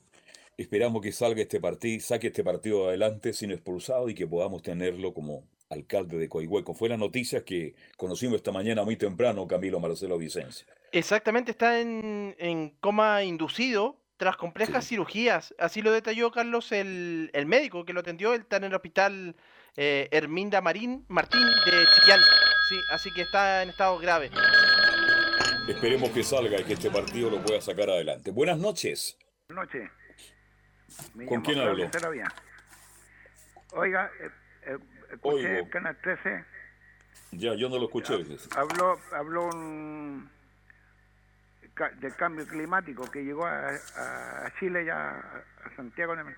[0.57, 5.13] Esperamos que salga este partido, saque este partido adelante sin expulsado y que podamos tenerlo
[5.13, 6.73] como alcalde de Coihueco.
[6.73, 10.67] Fue la noticia que conocimos esta mañana muy temprano, Camilo Marcelo Vicencia.
[10.91, 15.55] Exactamente, está en, coma inducido tras complejas cirugías.
[15.57, 18.35] Así lo detalló Carlos, el, el médico que lo atendió.
[18.35, 19.35] Él está en el hospital
[19.75, 22.21] eh, Herminda Marín, Martín de Chillán.
[22.69, 24.29] Sí, así que está en estado grave.
[25.67, 28.29] Esperemos que salga y que este partido lo pueda sacar adelante.
[28.29, 29.17] Buenas noches.
[29.49, 29.89] Buenas noches.
[31.27, 31.89] ¿Con quién hablo?
[33.71, 34.29] Oiga, eh,
[34.67, 34.77] eh,
[35.13, 36.45] escuché el Canal 13.
[37.31, 38.23] Ya, yo no lo escuché.
[38.55, 39.49] Habló, habló
[41.89, 43.71] del cambio climático que llegó a,
[44.59, 46.35] Chile ya a Santiago de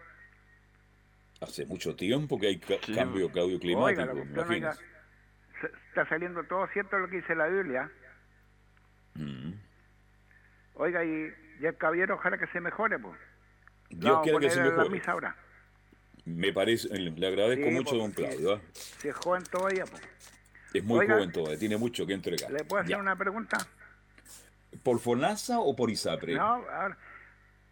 [1.41, 4.03] Hace mucho tiempo que hay cambio cambio climático,
[5.89, 7.89] está saliendo todo cierto lo que dice la Biblia.
[9.15, 9.53] Mm.
[10.75, 11.31] Oiga, y,
[11.61, 13.19] el caballero ojalá que se mejore, pues.
[13.89, 15.29] Dios quiere que se mejore.
[16.25, 18.53] Me parece, le agradezco mucho, don Claudio.
[18.53, 18.61] ¿ah?
[18.73, 20.01] Si es joven todavía, pues.
[20.73, 22.51] Es muy joven todavía, tiene mucho que entregar.
[22.51, 23.57] ¿Le puedo hacer una pregunta?
[24.81, 26.35] ¿Por FONASA o por ISAPRE?
[26.35, 26.97] No, a ver,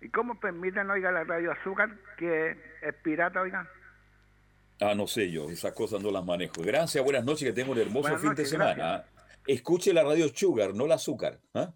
[0.02, 3.70] ¿Y cómo permiten, oiga, la radio azúcar que es pirata, oiga?
[4.80, 6.64] Ah, no sé yo, esas cosas no las manejo.
[6.64, 9.06] Gracias, buenas noches, que tengo un hermoso fin de semana.
[9.46, 11.40] Escuche la radio Sugar, no la azúcar.
[11.54, 11.72] ¿ah?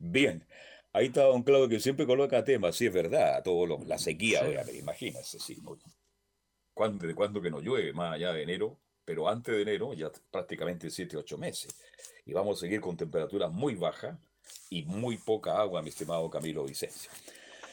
[0.00, 0.44] Bien,
[0.92, 4.40] ahí está don Claudio que siempre coloca temas, sí es verdad, todo lo, la sequía,
[4.64, 4.78] sí.
[4.78, 5.62] imagínese, sí.
[6.74, 7.92] ¿Cuándo, ¿De cuándo que no llueve?
[7.92, 11.74] Más allá de enero, pero antes de enero, ya prácticamente 7, 8 meses.
[12.26, 14.16] Y vamos a seguir con temperaturas muy bajas
[14.70, 17.10] y muy poca agua, mi estimado Camilo Vicencio.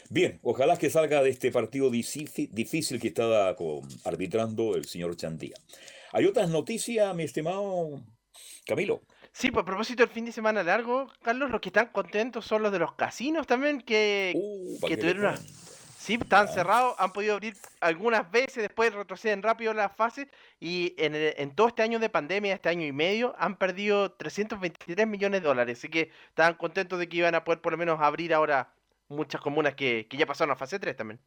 [0.09, 3.55] Bien, ojalá que salga de este partido difícil, que estaba
[4.03, 5.55] arbitrando el señor Chandía.
[6.11, 8.01] ¿Hay otras noticias, mi estimado
[8.65, 9.01] Camilo?
[9.32, 12.63] Sí, pues a propósito del fin de semana largo, Carlos, los que están contentos son
[12.63, 15.39] los de los casinos también, que, uh, que tuvieron una,
[16.10, 20.28] Sí, están cerrados, han podido abrir algunas veces, después retroceden rápido las fases
[20.60, 25.43] y en, todo este año de pandemia, este año y medio, han perdido 323 millones
[25.43, 25.78] de dólares.
[25.78, 28.74] Así que estaban contentos de que iban a poder por lo menos abrir ahora
[29.07, 31.20] muchas comunas que, ya pasaron a fase 3 también.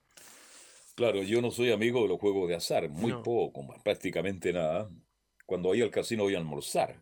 [0.96, 4.90] Claro, yo no soy amigo de los juegos de azar, muy poco, prácticamente nada.
[5.46, 7.00] Cuando voy al casino voy a almorzar.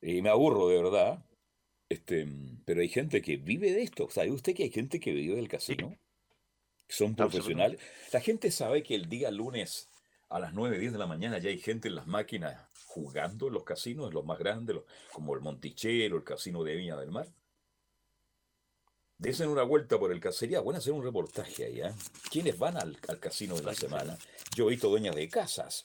[0.00, 1.24] Y me aburro de verdad.
[1.88, 2.28] Este,
[2.64, 4.08] pero hay gente que vive de esto.
[4.08, 5.98] ¿Sabe usted que hay gente que vive del casino?
[6.88, 7.80] Son profesionales.
[8.12, 9.88] La gente sabe que el día lunes
[10.28, 13.54] a las 9, 10 de la mañana ya hay gente en las máquinas jugando en
[13.54, 14.76] los casinos, los más grandes,
[15.12, 17.28] como el Montichero, el Casino de Viña del Mar.
[19.18, 20.60] Desen una vuelta por el cacería.
[20.60, 21.80] Bueno, hacer un reportaje ahí.
[21.80, 21.92] ¿eh?
[22.30, 24.18] ¿Quiénes van al, casino de la semana?
[24.56, 25.84] Yo he visto dueñas de casas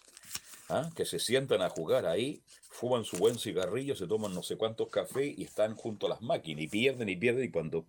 [0.69, 0.89] ¿ah?
[0.95, 2.41] que se sientan a jugar ahí,
[2.77, 6.21] fuman su buen cigarrillo, se toman no sé cuántos cafés y están junto a las
[6.21, 7.85] máquinas y pierden y pierden y cuando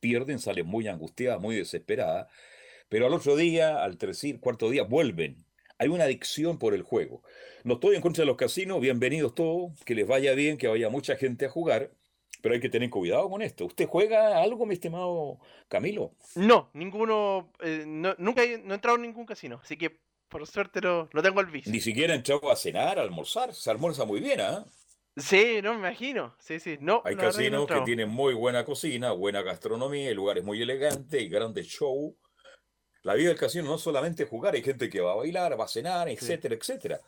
[0.00, 2.28] pierden salen muy angustiadas, muy desesperadas
[2.88, 5.44] pero al otro día, al tercer, cuarto día, vuelven.
[5.78, 7.22] Hay una adicción por el juego.
[7.64, 10.88] No estoy en contra de los casinos, bienvenidos todos, que les vaya bien, que vaya
[10.88, 11.90] mucha gente a jugar,
[12.40, 13.66] pero hay que tener cuidado con esto.
[13.66, 16.12] ¿Usted juega algo, mi estimado Camilo?
[16.34, 19.98] No, ninguno, eh, nunca he, no he entrado en ningún casino, así que
[20.28, 21.72] por suerte no, no tengo el vicio.
[21.72, 24.64] Ni siquiera entrado a cenar, a almorzar, se almuerza muy bien, ¿ah?
[25.16, 26.36] Sí, no me imagino.
[26.38, 26.78] Sí, sí.
[26.80, 31.66] No, Hay casinos que tienen muy buena cocina, buena gastronomía, lugares muy elegantes y grandes
[31.66, 32.14] shows
[33.02, 35.68] la vida del casino no solamente jugar, hay gente que va a bailar, va a
[35.68, 37.00] cenar, etcétera, etcétera.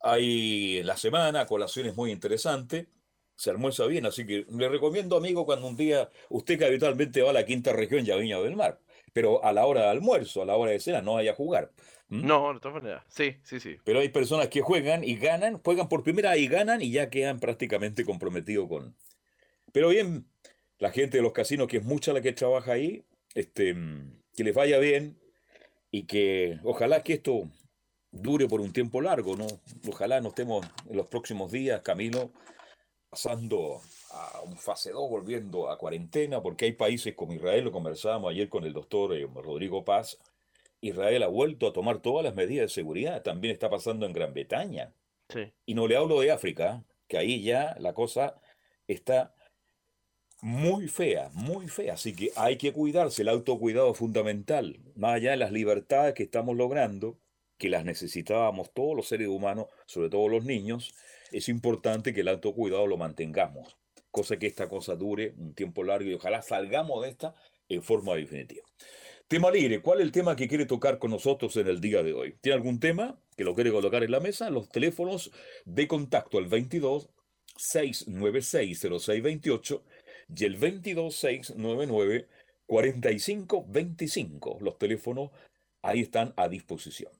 [0.00, 2.88] Hay la semana colaciones muy interesantes,
[3.34, 7.30] se almuerza bien, así que le recomiendo, amigo, cuando un día usted que habitualmente va
[7.30, 8.80] a la quinta región ya Viña del Mar,
[9.16, 11.72] pero a la hora de almuerzo, a la hora de cena, no vaya a jugar.
[12.10, 13.78] No, de todas maneras, sí, sí, sí.
[13.82, 17.40] Pero hay personas que juegan y ganan, juegan por primera y ganan y ya quedan
[17.40, 18.94] prácticamente comprometidos con...
[19.72, 20.26] Pero bien,
[20.76, 23.74] la gente de los casinos, que es mucha la que trabaja ahí, este,
[24.36, 25.18] que les vaya bien
[25.90, 27.48] y que ojalá que esto
[28.10, 29.46] dure por un tiempo largo, ¿no?
[29.88, 32.32] Ojalá no estemos en los próximos días, Camilo,
[33.08, 33.80] pasando
[34.16, 38.48] a un fase 2, volviendo a cuarentena, porque hay países como Israel, lo conversábamos ayer
[38.48, 40.18] con el doctor eh, Rodrigo Paz,
[40.80, 44.32] Israel ha vuelto a tomar todas las medidas de seguridad, también está pasando en Gran
[44.32, 44.92] Bretaña.
[45.66, 48.40] Y no le hablo de África, que ahí ya la cosa
[48.86, 49.34] está
[50.40, 51.94] muy fea, muy fea.
[51.94, 54.78] Así que hay que cuidarse, el autocuidado es fundamental.
[54.94, 57.18] Más allá de las libertades que estamos logrando,
[57.58, 60.94] que las necesitábamos todos los seres humanos, sobre todo los niños,
[61.32, 63.76] es importante que el autocuidado lo mantengamos.
[64.16, 67.34] Cosa que esta cosa dure un tiempo largo y ojalá salgamos de esta
[67.68, 68.64] en forma definitiva.
[69.28, 72.14] Tema libre, ¿cuál es el tema que quiere tocar con nosotros en el día de
[72.14, 72.34] hoy?
[72.40, 74.48] ¿Tiene algún tema que lo quiere colocar en la mesa?
[74.48, 75.32] Los teléfonos
[75.66, 77.10] de contacto al 22
[77.58, 79.84] 696 0628
[80.34, 82.26] y el 22 699
[82.64, 84.58] 4525.
[84.62, 85.30] Los teléfonos
[85.82, 87.12] ahí están a disposición.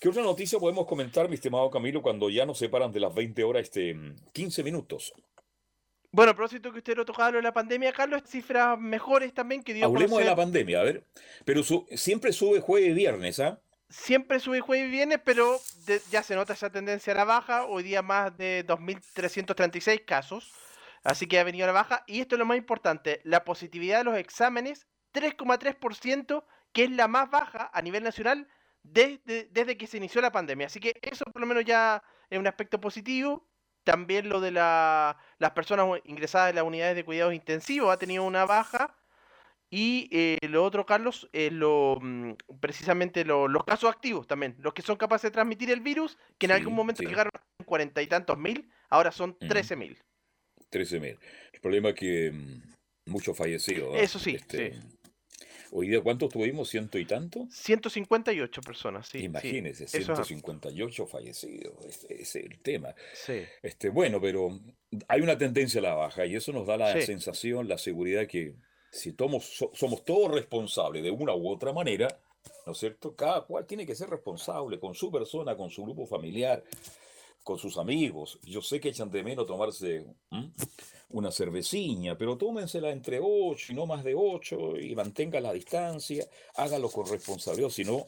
[0.00, 3.44] ¿Qué otra noticia podemos comentar, mi estimado Camilo, cuando ya nos separan de las 20
[3.44, 3.94] horas, este,
[4.32, 5.12] 15 minutos?
[6.10, 9.62] Bueno, a propósito que usted lo tocaba lo de la pandemia, Carlos, cifras mejores también
[9.62, 11.04] que dio Hablemos de la pandemia, a ver.
[11.44, 13.60] Pero siempre sube jueves y viernes, ¿ah?
[13.90, 15.60] Siempre sube jueves y viernes, pero
[16.10, 17.66] ya se nota esa tendencia a la baja.
[17.66, 20.52] Hoy día más de 2.336 casos.
[21.04, 22.04] Así que ha venido a la baja.
[22.06, 27.08] Y esto es lo más importante, la positividad de los exámenes, 3,3%, que es la
[27.08, 28.48] más baja a nivel nacional
[28.82, 30.66] desde, desde que se inició la pandemia.
[30.66, 33.46] Así que eso por lo menos ya es un aspecto positivo.
[33.88, 35.16] También lo de las
[35.54, 38.94] personas ingresadas en las unidades de cuidados intensivos ha tenido una baja.
[39.70, 44.82] Y eh, lo otro, Carlos, es lo, mm, precisamente los casos activos también, los que
[44.82, 48.36] son capaces de transmitir el virus, que en algún momento llegaron a cuarenta y tantos
[48.36, 49.98] mil, ahora son trece mil.
[50.68, 51.18] Trece mil.
[51.50, 53.96] El problema es que mm, muchos fallecidos.
[53.96, 54.97] Eso sí, este, sí.
[55.70, 56.68] Hoy día, ¿cuántos tuvimos?
[56.68, 57.46] ¿Ciento y tanto?
[57.50, 59.18] 158 personas, sí.
[59.18, 61.84] Imagínense, 158 fallecidos.
[61.84, 62.94] Ese, es el tema.
[63.14, 63.42] Sí.
[63.62, 64.58] Este, bueno, pero
[65.08, 68.54] hay una tendencia a la baja y eso nos da la sensación, la seguridad que
[68.90, 72.08] si somos todos responsables de una u otra manera,
[72.66, 73.14] ¿no es cierto?
[73.14, 76.64] Cada cual tiene que ser responsable con su persona, con su grupo familiar,
[77.42, 78.38] con sus amigos.
[78.42, 80.06] Yo sé que echan de menos tomarse
[81.10, 86.26] una cerveciña, pero tómensela entre ocho y no más de ocho y mantengan la distancia,
[86.54, 88.04] hágalo con responsabilidad, si no,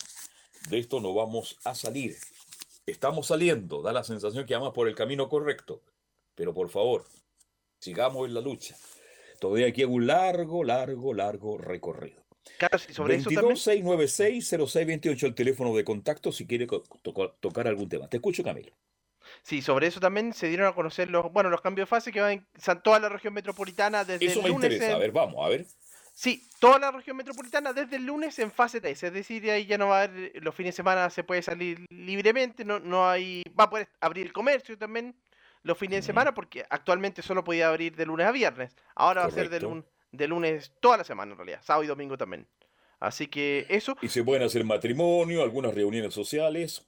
[0.68, 2.16] de esto no vamos a salir.
[2.86, 5.82] Estamos saliendo, da la sensación que vamos por el camino correcto,
[6.34, 7.06] pero por favor,
[7.78, 8.76] sigamos en la lucha.
[9.38, 12.20] Todavía queda un largo, largo, largo recorrido.
[12.58, 16.66] Claro, sobre 22-696-0628, el teléfono de contacto si quiere
[17.40, 18.08] tocar algún tema.
[18.08, 18.72] Te escucho, Camilo.
[19.42, 22.20] Sí, sobre eso también se dieron a conocer los, bueno, los cambios de fase que
[22.20, 24.72] van en toda la región metropolitana desde eso el lunes.
[24.72, 25.66] interesa, a ver, vamos, a ver.
[26.12, 29.78] Sí, toda la región metropolitana desde el lunes en fase 3, es decir, ahí ya
[29.78, 33.42] no va a haber, los fines de semana se puede salir libremente, no, no hay,
[33.58, 35.14] va a poder abrir el comercio también
[35.62, 39.28] los fines de semana, porque actualmente solo podía abrir de lunes a viernes, ahora va
[39.28, 42.46] a ser de, de lunes toda la semana en realidad, sábado y domingo también.
[42.98, 43.96] Así que eso.
[44.02, 46.86] Y se pueden hacer matrimonio, algunas reuniones sociales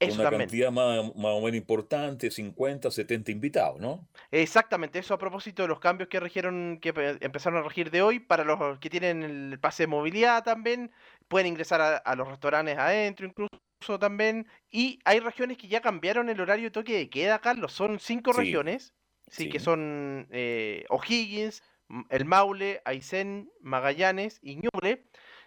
[0.00, 4.08] una cantidad más, o menos importante, 50, 70 invitados, ¿no?
[4.30, 8.18] Exactamente, eso a propósito de los cambios que regieron, que empezaron a regir de hoy,
[8.18, 10.90] para los que tienen el pase de movilidad también,
[11.28, 16.40] pueden ingresar a, los restaurantes adentro incluso también, y hay regiones que ya cambiaron el
[16.40, 18.94] horario de toque de queda, Carlos, son cinco regiones,
[19.28, 21.62] sí, que son eh, O'Higgins,
[22.08, 25.04] El Maule, Aysén, Magallanes y Ñuble,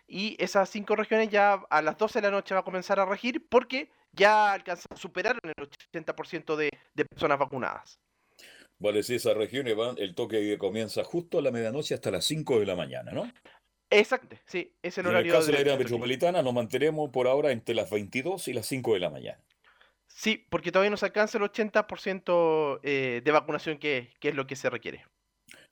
[0.08, 3.06] y esas cinco regiones ya a las 12 de la noche va a comenzar a
[3.06, 8.00] regir porque ya alcanzaron, superaron el 80% de, de personas vacunadas.
[8.80, 12.60] Vale, si esas regiones van, el toque comienza justo a la medianoche hasta las 5
[12.60, 13.32] de la mañana, ¿no?
[13.90, 15.22] Exacto, sí, es el horario.
[15.22, 18.54] en el caso de la área metropolitana nos mantenemos por ahora entre las 22 y
[18.54, 19.44] las 5 de la mañana.
[20.08, 24.48] Sí, porque todavía no se alcanza el 80% eh, de vacunación que, que, es lo
[24.48, 25.06] que se requiere.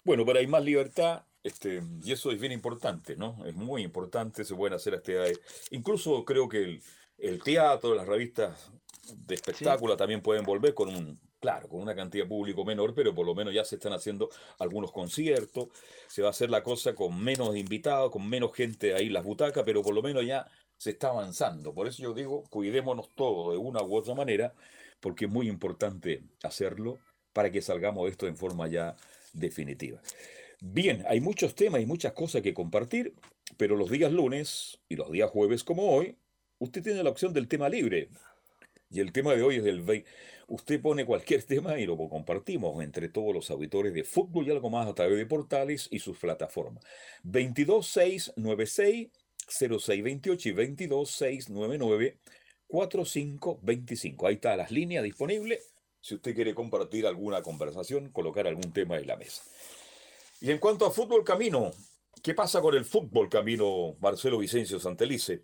[0.03, 3.43] Bueno, pero hay más libertad, este, y eso es bien importante, ¿no?
[3.45, 5.39] Es muy importante, se pueden hacer actividades.
[5.69, 6.83] Incluso creo que el,
[7.21, 8.71] el teatro, las revistas
[9.15, 13.13] de espectáculo también pueden volver con un, claro, con una cantidad de público menor, pero
[13.13, 15.69] por lo menos ya se están haciendo algunos conciertos,
[16.07, 19.23] se va a hacer la cosa con menos invitados, con menos gente ahí en las
[19.23, 20.47] butacas, pero por lo menos ya
[20.77, 21.73] se está avanzando.
[21.73, 24.53] Por eso yo digo, cuidémonos todos de una u otra manera,
[24.99, 26.97] porque es muy importante hacerlo
[27.33, 28.95] para que salgamos de esto en forma ya
[29.33, 30.01] definitiva.
[30.59, 33.15] Bien, hay muchos temas y muchas cosas que compartir,
[33.57, 36.17] pero los días lunes y los días jueves como hoy
[36.61, 38.09] usted tiene la opción del tema libre.
[38.89, 40.09] Y el tema de hoy es el 20.
[40.47, 44.69] Usted pone cualquier tema y lo compartimos entre todos los auditores de fútbol y algo
[44.69, 46.83] más a través de portales y sus plataformas.
[47.23, 49.09] 22696
[49.47, 52.17] 0628 y 22699
[52.67, 54.27] 4525.
[54.27, 55.73] Ahí está las líneas disponibles.
[55.99, 59.43] Si usted quiere compartir alguna conversación, colocar algún tema en la mesa.
[60.39, 61.71] Y en cuanto a fútbol camino,
[62.21, 65.43] ¿qué pasa con el fútbol camino Marcelo Vicencio Santelice?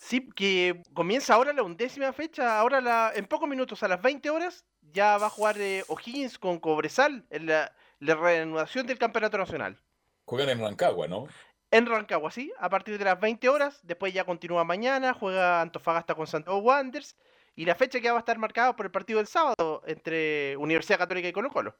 [0.00, 4.30] Sí, que comienza ahora la undécima fecha, ahora la, en pocos minutos, a las 20
[4.30, 9.36] horas, ya va a jugar eh, O'Higgins con Cobresal en la, la reanudación del Campeonato
[9.36, 9.78] Nacional.
[10.24, 11.28] Juegan en Rancagua, ¿no?
[11.70, 16.14] En Rancagua, sí, a partir de las 20 horas, después ya continúa mañana, juega Antofagasta
[16.14, 17.14] con Santiago Wanderers,
[17.54, 20.98] y la fecha que va a estar marcada por el partido del sábado entre Universidad
[20.98, 21.76] Católica y Colo Colo.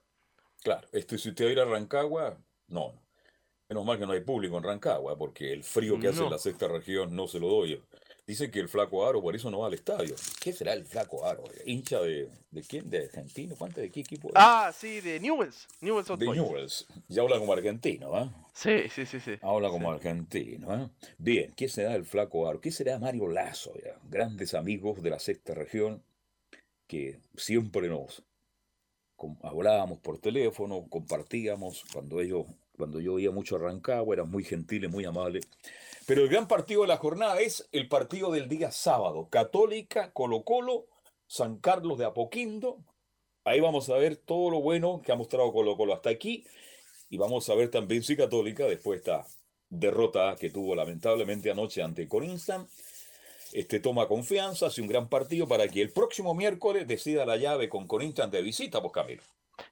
[0.62, 2.37] Claro, esto si usted va a ir a Rancagua,
[2.68, 2.93] no.
[3.71, 6.39] Menos mal que no hay público en Rancagua, porque el frío que hace en la
[6.39, 7.83] sexta región no se lo doy.
[8.31, 10.14] Dice que el flaco Aro por eso no va al estadio.
[10.41, 11.43] ¿Qué será el flaco Aro?
[11.66, 12.89] ¿Hincha de, de quién?
[12.89, 13.57] ¿De argentino?
[13.59, 14.31] ¿Cuánto de qué equipo?
[14.37, 15.66] Ah, sí, de Newells.
[15.81, 16.87] Newells de Newells.
[17.09, 18.33] Ya habla como argentino, ¿ah?
[18.55, 19.33] Sí, sí, sí, sí.
[19.43, 20.89] Habla como argentino, ¿ah?
[21.18, 22.61] Bien, ¿qué será el flaco Aro?
[22.61, 23.74] ¿Qué será Mario Lazo?
[23.85, 23.99] Ya?
[24.09, 26.01] Grandes amigos de la sexta región
[26.87, 28.22] que siempre nos
[29.43, 35.05] hablábamos por teléfono, compartíamos cuando ellos, cuando yo oía mucho Rancagua, eran muy gentiles, muy
[35.05, 35.49] amables.
[36.11, 39.28] Pero el gran partido de la jornada es el partido del día sábado.
[39.30, 40.88] Católica, Colo Colo,
[41.28, 42.78] San Carlos de Apoquindo.
[43.44, 46.44] Ahí vamos a ver todo lo bueno que ha mostrado Colo Colo hasta aquí.
[47.11, 49.26] Y vamos a ver también si Católica, después de esta
[49.68, 52.66] derrota que tuvo lamentablemente anoche ante Corinthians,
[53.52, 57.68] este, toma confianza, hace un gran partido para que el próximo miércoles decida la llave
[57.68, 59.22] con Corinthians de visita, pues Camilo.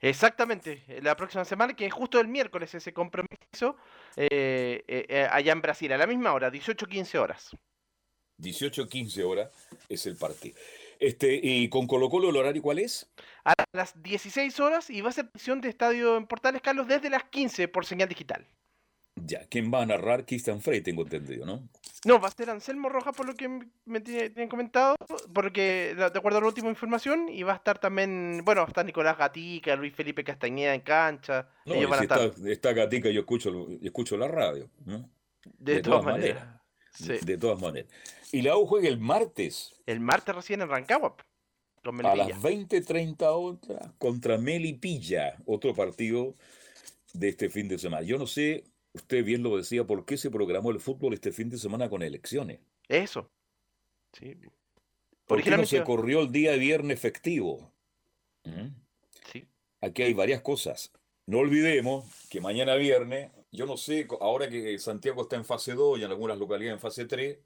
[0.01, 3.77] Exactamente, la próxima semana, que es justo el miércoles ese compromiso,
[4.17, 7.51] eh, eh, eh, allá en Brasil, a la misma hora, 18-15 horas.
[8.39, 9.51] 18-15 horas
[9.89, 10.57] es el partido.
[11.01, 13.09] Este, ¿Y con Colo Colo el horario cuál es?
[13.45, 17.11] A las 16 horas y va a ser presión de estadio en Portales Carlos desde
[17.11, 18.47] las 15 por señal digital.
[19.25, 20.27] Ya, ¿quién va a narrar?
[20.27, 21.69] Christian Frey, tengo entendido, ¿no?
[22.05, 23.49] No, va a ser Anselmo Rojas, por lo que
[23.85, 24.97] me tienen comentado,
[25.33, 29.19] porque de acuerdo a la última información, y va a estar también, bueno, está Nicolás
[29.19, 31.49] Gatica, Luis Felipe Castañeda en cancha.
[31.67, 35.11] No, si está, Gatica, yo escucho, yo escucho la radio, ¿no?
[35.59, 36.47] De, todas, maneras.
[36.99, 37.91] De, todas maneras.
[38.33, 39.75] Y la U juega el martes.
[39.87, 41.17] El martes recién en Rancagua.
[41.85, 46.35] a las 20.30 otra contra Melipilla, otro partido
[47.13, 48.03] de este fin de semana.
[48.03, 51.51] Yo no sé Usted bien lo decía, ¿por qué se programó el fútbol este fin
[51.51, 52.61] de semana con elecciones?
[52.89, 53.31] Eso.
[54.13, 54.37] Sí.
[55.27, 57.73] ¿Por qué no se corrió el día de viernes efectivo?
[58.45, 58.69] ¿Mm?
[59.31, 59.47] Sí.
[59.81, 60.91] Aquí hay varias cosas.
[61.27, 65.99] No olvidemos que mañana viernes, yo no sé, ahora que Santiago está en fase 2
[65.99, 67.39] y en algunas localidades en fase 3,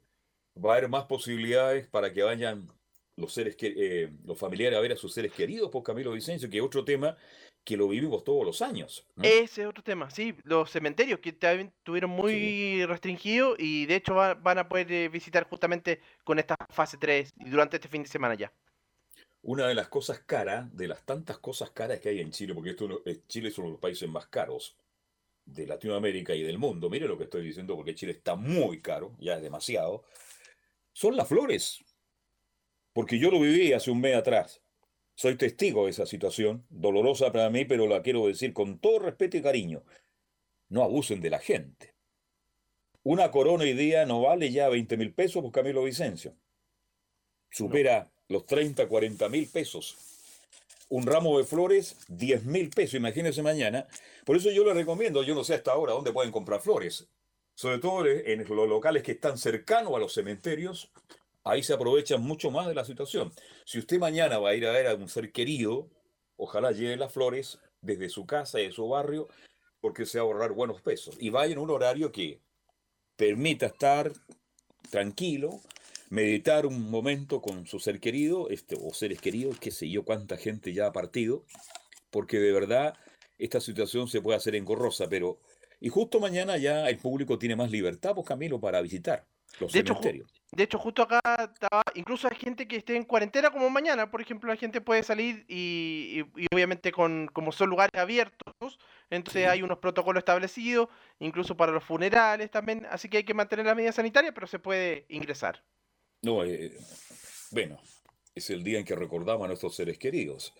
[0.63, 2.71] va a haber más posibilidades para que vayan
[3.15, 6.49] los seres que, eh, los familiares a ver a sus seres queridos por Camilo Vicencio,
[6.49, 7.15] que es otro tema
[7.63, 9.07] que lo vivimos todos los años.
[9.21, 14.57] Ese es otro tema, sí, los cementerios que estuvieron muy restringidos y de hecho van
[14.57, 18.35] a poder eh, visitar justamente con esta fase 3 y durante este fin de semana
[18.35, 18.51] ya.
[19.41, 22.71] Una de las cosas caras, de las tantas cosas caras que hay en Chile, porque
[22.71, 24.77] esto, eh, Chile es uno de los países más caros
[25.45, 29.15] de Latinoamérica y del mundo, mire lo que estoy diciendo porque Chile está muy caro,
[29.19, 30.03] ya es demasiado,
[30.93, 31.83] son las flores.
[32.93, 34.61] Porque yo lo viví hace un mes atrás.
[35.15, 39.37] Soy testigo de esa situación, dolorosa para mí, pero la quiero decir con todo respeto
[39.37, 39.83] y cariño.
[40.69, 41.93] No abusen de la gente.
[43.03, 46.35] Una corona hoy día no vale ya 20 mil pesos por Camilo Vicencio.
[47.51, 49.97] Supera los 30, 40 mil pesos.
[50.89, 53.87] Un ramo de flores, 10 mil pesos, imagínense mañana.
[54.25, 57.07] Por eso yo les recomiendo, yo no sé hasta ahora dónde pueden comprar flores.
[57.55, 60.91] Sobre todo en los locales que están cercanos a los cementerios,
[61.43, 63.31] ahí se aprovechan mucho más de la situación.
[63.65, 65.89] Si usted mañana va a ir a ver a un ser querido,
[66.37, 69.27] ojalá lleve las flores desde su casa y de su barrio,
[69.81, 71.15] porque se va a ahorrar buenos pesos.
[71.19, 72.39] Y vaya en un horario que
[73.17, 74.11] permita estar
[74.89, 75.59] tranquilo,
[76.09, 80.37] meditar un momento con su ser querido, este, o seres queridos, qué sé yo, cuánta
[80.37, 81.43] gente ya ha partido,
[82.11, 82.95] porque de verdad
[83.37, 85.39] esta situación se puede hacer engorrosa, pero...
[85.79, 89.25] Y justo mañana ya el público tiene más libertad, pues Camilo, para visitar
[89.59, 90.43] los de cementerios.
[90.51, 91.19] De hecho, justo acá
[91.51, 95.01] estaba, incluso hay gente que esté en cuarentena como mañana, por ejemplo, la gente puede
[95.01, 96.23] salir y,
[96.53, 98.77] obviamente con como son lugares abiertos,
[99.09, 100.89] entonces hay unos protocolos establecidos,
[101.19, 104.59] incluso para los funerales también, así que hay que mantener la medida sanitaria, pero se
[104.59, 105.63] puede ingresar.
[106.21, 106.71] No, eh,
[107.49, 107.79] bueno,
[108.35, 110.53] es el día en que recordamos a nuestros seres queridos.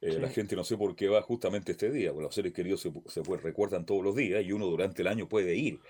[0.00, 2.80] Eh, la gente no sé por qué va justamente este día, porque los seres queridos
[2.80, 5.80] se, se recuerdan todos los días y uno durante el año puede ir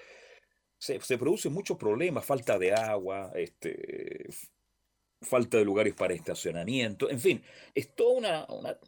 [0.78, 4.28] se, producen muchos problemas, falta de agua, este,
[5.20, 7.42] falta de lugares para estacionamiento, en fin,
[7.74, 8.78] es toda una, una,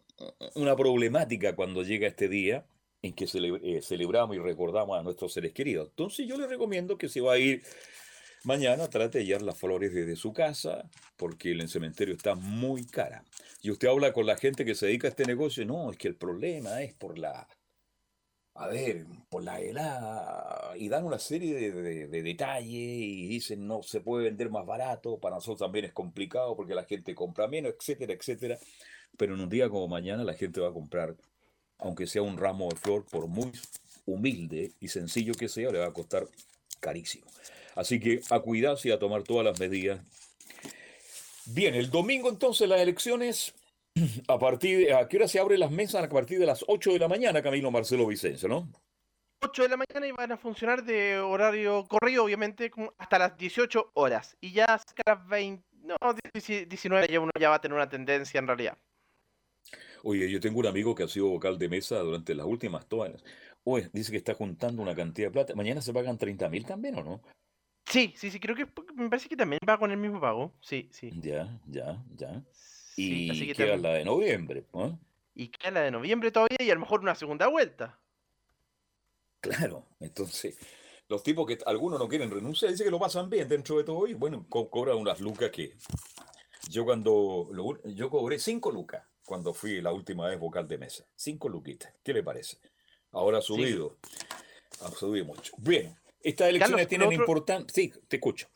[0.54, 2.64] una problemática cuando llega este día
[3.02, 5.88] en que eh, celebramos y recordamos a nuestros seres queridos.
[5.88, 7.62] Entonces yo le recomiendo que se va a ir
[8.44, 13.24] mañana, trate de llevar las flores desde su casa, porque el cementerio está muy cara.
[13.62, 16.08] Y usted habla con la gente que se dedica a este negocio, no, es que
[16.08, 17.46] el problema es por la,
[18.60, 23.82] a ver, por la helada, y dan una serie de, de, detalles y dicen no
[23.82, 27.74] se puede vender más barato, para nosotros también es complicado porque la gente compra menos,
[27.78, 28.58] etcétera, etcétera.
[29.16, 31.16] Pero en un día como mañana la gente va a comprar
[31.80, 33.50] aunque sea un ramo de flor, por muy
[34.06, 36.26] humilde y sencillo que sea, le va a costar
[36.78, 37.26] carísimo.
[37.74, 40.00] Así que a cuidarse y a tomar todas las medidas.
[41.46, 43.54] Bien, el domingo entonces las elecciones,
[44.28, 46.04] a partir de, ¿a qué hora se abren las mesas?
[46.04, 48.68] A partir de las 8 de la mañana, Camilo Marcelo Vicencio, ¿no?
[49.42, 53.92] 8 de la mañana y van a funcionar de horario corrido, obviamente, hasta las 18
[53.94, 54.36] horas.
[54.40, 55.96] Y ya hasta las 20, no,
[56.34, 58.76] 19 ya uno ya va a tener una tendencia en realidad.
[60.02, 63.22] Oye, yo tengo un amigo que ha sido vocal de mesa durante las últimas todas.
[63.64, 65.54] Oye, dice que está juntando una cantidad de plata.
[65.54, 67.20] ¿Mañana se pagan 30 mil también o no?
[67.86, 70.54] Sí, sí, sí, creo que me parece que también va con el mismo pago.
[70.60, 71.10] Sí, sí.
[71.20, 72.42] Ya, ya, ya.
[73.00, 74.98] Y queda la de noviembre, ¿no?
[75.34, 77.98] Y queda la de noviembre todavía y a lo mejor una segunda vuelta.
[79.40, 80.56] Claro, entonces,
[81.08, 84.06] los tipos que algunos no quieren renunciar, dicen que lo pasan bien dentro de todo
[84.06, 85.74] y bueno, cobran unas lucas que.
[86.68, 87.48] Yo cuando.
[87.84, 91.04] yo cobré 5 lucas cuando fui la última vez vocal de mesa.
[91.14, 91.92] Cinco luquitas.
[92.02, 92.58] ¿Qué le parece?
[93.12, 93.96] Ahora ha subido.
[94.82, 95.54] Ha subido mucho.
[95.58, 97.72] Bien, estas elecciones tienen importancia.
[97.72, 98.48] Sí, te escucho.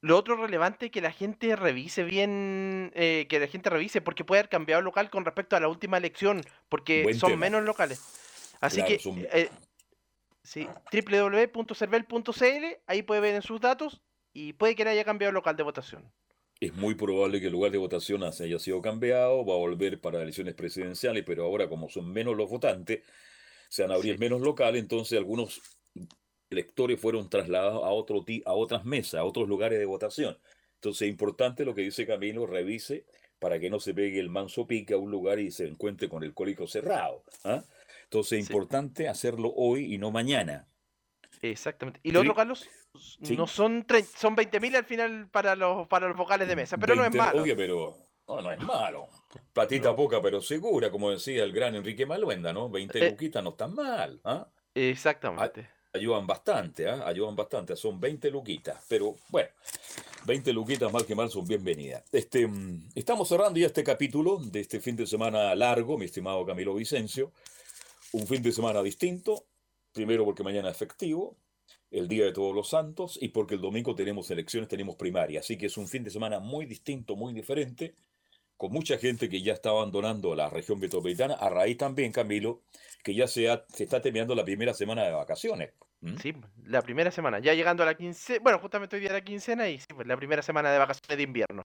[0.00, 4.24] Lo otro relevante es que la gente revise bien, eh, que la gente revise, porque
[4.24, 8.00] puede haber cambiado local con respecto a la última elección, porque son menos locales.
[8.60, 9.00] Así que,
[9.32, 9.50] eh,
[10.42, 14.00] sí, www.cervel.cl, ahí puede ver en sus datos
[14.32, 16.12] y puede que haya cambiado el local de votación.
[16.60, 20.22] Es muy probable que el lugar de votación haya sido cambiado, va a volver para
[20.22, 23.02] elecciones presidenciales, pero ahora como son menos los votantes,
[23.68, 25.60] se van a abrir menos locales, entonces algunos
[26.54, 30.38] electores fueron trasladados a, otro, a otras mesas, a otros lugares de votación.
[30.76, 33.04] Entonces es importante lo que dice Camilo, revise
[33.38, 36.22] para que no se pegue el manso pique a un lugar y se encuentre con
[36.24, 37.24] el cólico cerrado.
[37.44, 37.62] ¿ah?
[38.04, 40.66] Entonces es importante hacerlo hoy y no mañana.
[41.42, 42.00] Exactamente.
[42.02, 42.68] ¿Y lo otro, Carlos?
[43.36, 43.84] No son
[44.16, 47.42] son 20.000 al final para los para los vocales de mesa, pero no es malo.
[47.42, 47.96] Obvio, pero
[48.28, 49.08] no, es malo.
[49.52, 52.70] Platita poca, pero segura, como decía el gran Enrique Maluenda, ¿no?
[52.70, 54.20] 20 eh, luquitas no están mal.
[54.24, 54.48] ¿ah?
[54.74, 55.68] Exactamente.
[55.94, 57.06] Ayudan bastante, ¿ah?
[57.06, 57.76] ayudan bastante.
[57.76, 59.48] Son 20 luquitas, pero bueno,
[60.26, 62.02] 20 luquitas mal que mal son bienvenidas.
[62.10, 66.44] Este, mm, estamos cerrando ya este capítulo de este fin de semana largo, mi estimado
[66.44, 67.30] Camilo Vicencio.
[68.10, 69.44] Un fin de semana distinto,
[69.92, 71.36] primero porque mañana es efectivo,
[71.92, 75.38] el Día de Todos los Santos y porque el domingo tenemos elecciones, tenemos primaria.
[75.38, 77.94] Así que es un fin de semana muy distinto, muy diferente,
[78.56, 82.62] con mucha gente que ya está abandonando la región metropolitana, a raíz también, Camilo,
[83.04, 85.70] que ya se, se está terminando la primera semana de vacaciones.
[86.20, 86.34] Sí,
[86.66, 89.78] la primera semana, ya llegando a la quincena, bueno, justamente hoy día la quincena y
[89.78, 91.62] sí, pues la primera semana de vacaciones de invierno.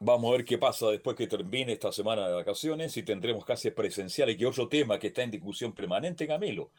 [0.00, 3.72] Vamos a ver qué pasa después que termine esta semana de vacaciones y tendremos clases
[3.74, 6.70] presenciales, que otro tema que está en discusión permanente, Camilo,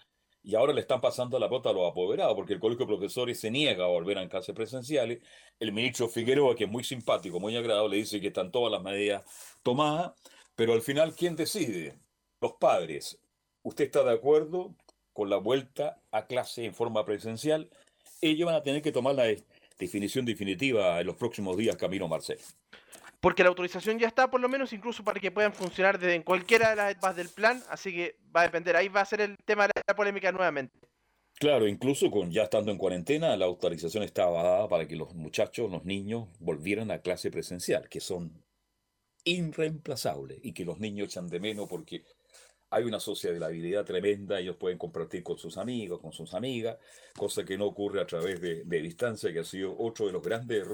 [0.42, 3.40] y ahora le están pasando la bota a los apoderados, porque el colegio de profesores
[3.40, 5.20] se niega a volver a clases presenciales.
[5.60, 9.24] El ministro Figueroa, que es muy simpático, muy agradable, dice que están todas las medidas
[9.62, 10.14] tomadas,
[10.56, 12.00] pero al final, ¿quién decide?
[12.42, 13.20] Los padres.
[13.64, 14.76] ¿Usted está de acuerdo
[15.14, 17.70] con la vuelta a clase en forma presencial?
[18.22, 19.26] Ellos van a tener que tomar la
[19.78, 22.40] definición definitiva en los próximos días, Camino Marcel.
[23.20, 26.24] Porque la autorización ya está, por lo menos, incluso para que puedan funcionar desde en
[26.24, 29.20] cualquiera de las etapas del plan, así que va a depender, ahí va a ser
[29.20, 30.80] el tema de la polémica nuevamente.
[31.38, 35.70] Claro, incluso con ya estando en cuarentena, la autorización estaba dada para que los muchachos,
[35.70, 38.44] los niños, volvieran a clase presencial, que son
[39.26, 42.04] irreemplazables y que los niños echan de menos porque
[42.72, 46.78] hay una sociabilidad tremenda, ellos pueden compartir con sus amigos, con sus amigas,
[47.18, 50.68] cosa que no ocurre a través de, distancia, que ha sido otro de los grandes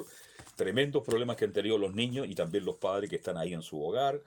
[0.55, 3.61] tremendos problemas que han tenido los niños y también los padres que están ahí en
[3.61, 4.21] su hogar,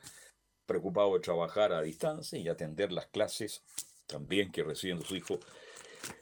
[0.66, 3.62] preocupados de trabajar a distancia y atender las clases
[4.06, 5.40] también que reciben sus hijos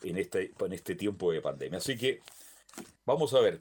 [0.03, 1.79] en este, en este tiempo de pandemia.
[1.79, 2.21] Así que
[3.05, 3.61] vamos a ver,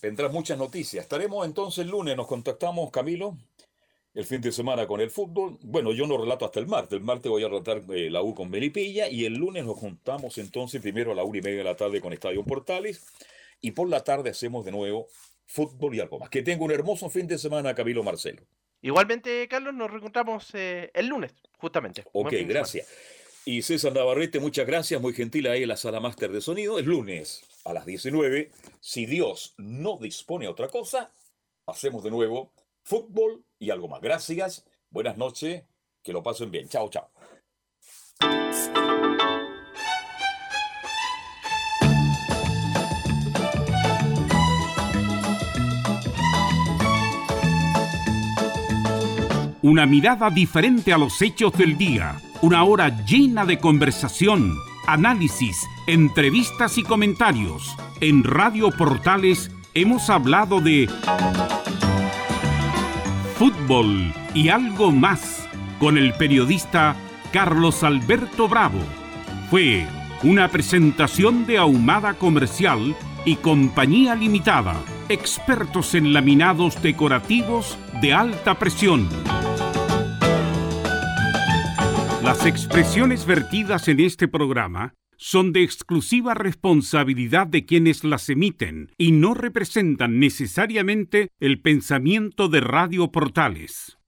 [0.00, 1.02] vendrán muchas noticias.
[1.02, 3.36] Estaremos entonces el lunes, nos contactamos, Camilo,
[4.16, 5.58] el fin de semana con el fútbol.
[5.60, 6.94] Bueno, yo no relato hasta el martes.
[6.94, 10.38] El martes voy a relatar eh, la U con Melipilla y el lunes nos juntamos
[10.38, 13.06] entonces primero a la una y media de la tarde con Estadio Portales
[13.60, 15.06] y por la tarde hacemos de nuevo
[15.44, 16.30] fútbol y algo más.
[16.30, 18.42] Que tenga un hermoso fin de semana, Camilo Marcelo.
[18.80, 22.04] Igualmente, Carlos, nos reencontramos eh, el lunes, justamente.
[22.12, 22.88] Ok, gracias.
[23.44, 26.78] Y César Navarrete, muchas gracias, muy gentil ahí en la sala máster de sonido.
[26.78, 28.50] El lunes a las 19,
[28.80, 31.12] si Dios no dispone a otra cosa,
[31.66, 32.55] hacemos de nuevo
[32.86, 34.00] fútbol y algo más.
[34.00, 35.64] Gracias, buenas noches,
[36.02, 36.68] que lo pasen bien.
[36.68, 37.10] Chao, chao.
[49.62, 52.20] Una mirada diferente a los hechos del día.
[52.40, 54.54] Una hora llena de conversación,
[54.86, 57.74] análisis, entrevistas y comentarios.
[58.00, 60.88] En Radio Portales hemos hablado de
[64.32, 65.48] y algo más
[65.80, 66.94] con el periodista
[67.32, 68.78] Carlos Alberto Bravo.
[69.50, 69.86] Fue
[70.22, 72.94] una presentación de Ahumada Comercial
[73.24, 74.76] y Compañía Limitada,
[75.08, 79.08] expertos en laminados decorativos de alta presión.
[82.22, 89.12] Las expresiones vertidas en este programa son de exclusiva responsabilidad de quienes las emiten y
[89.12, 93.98] no representan necesariamente el pensamiento de Radio Portales.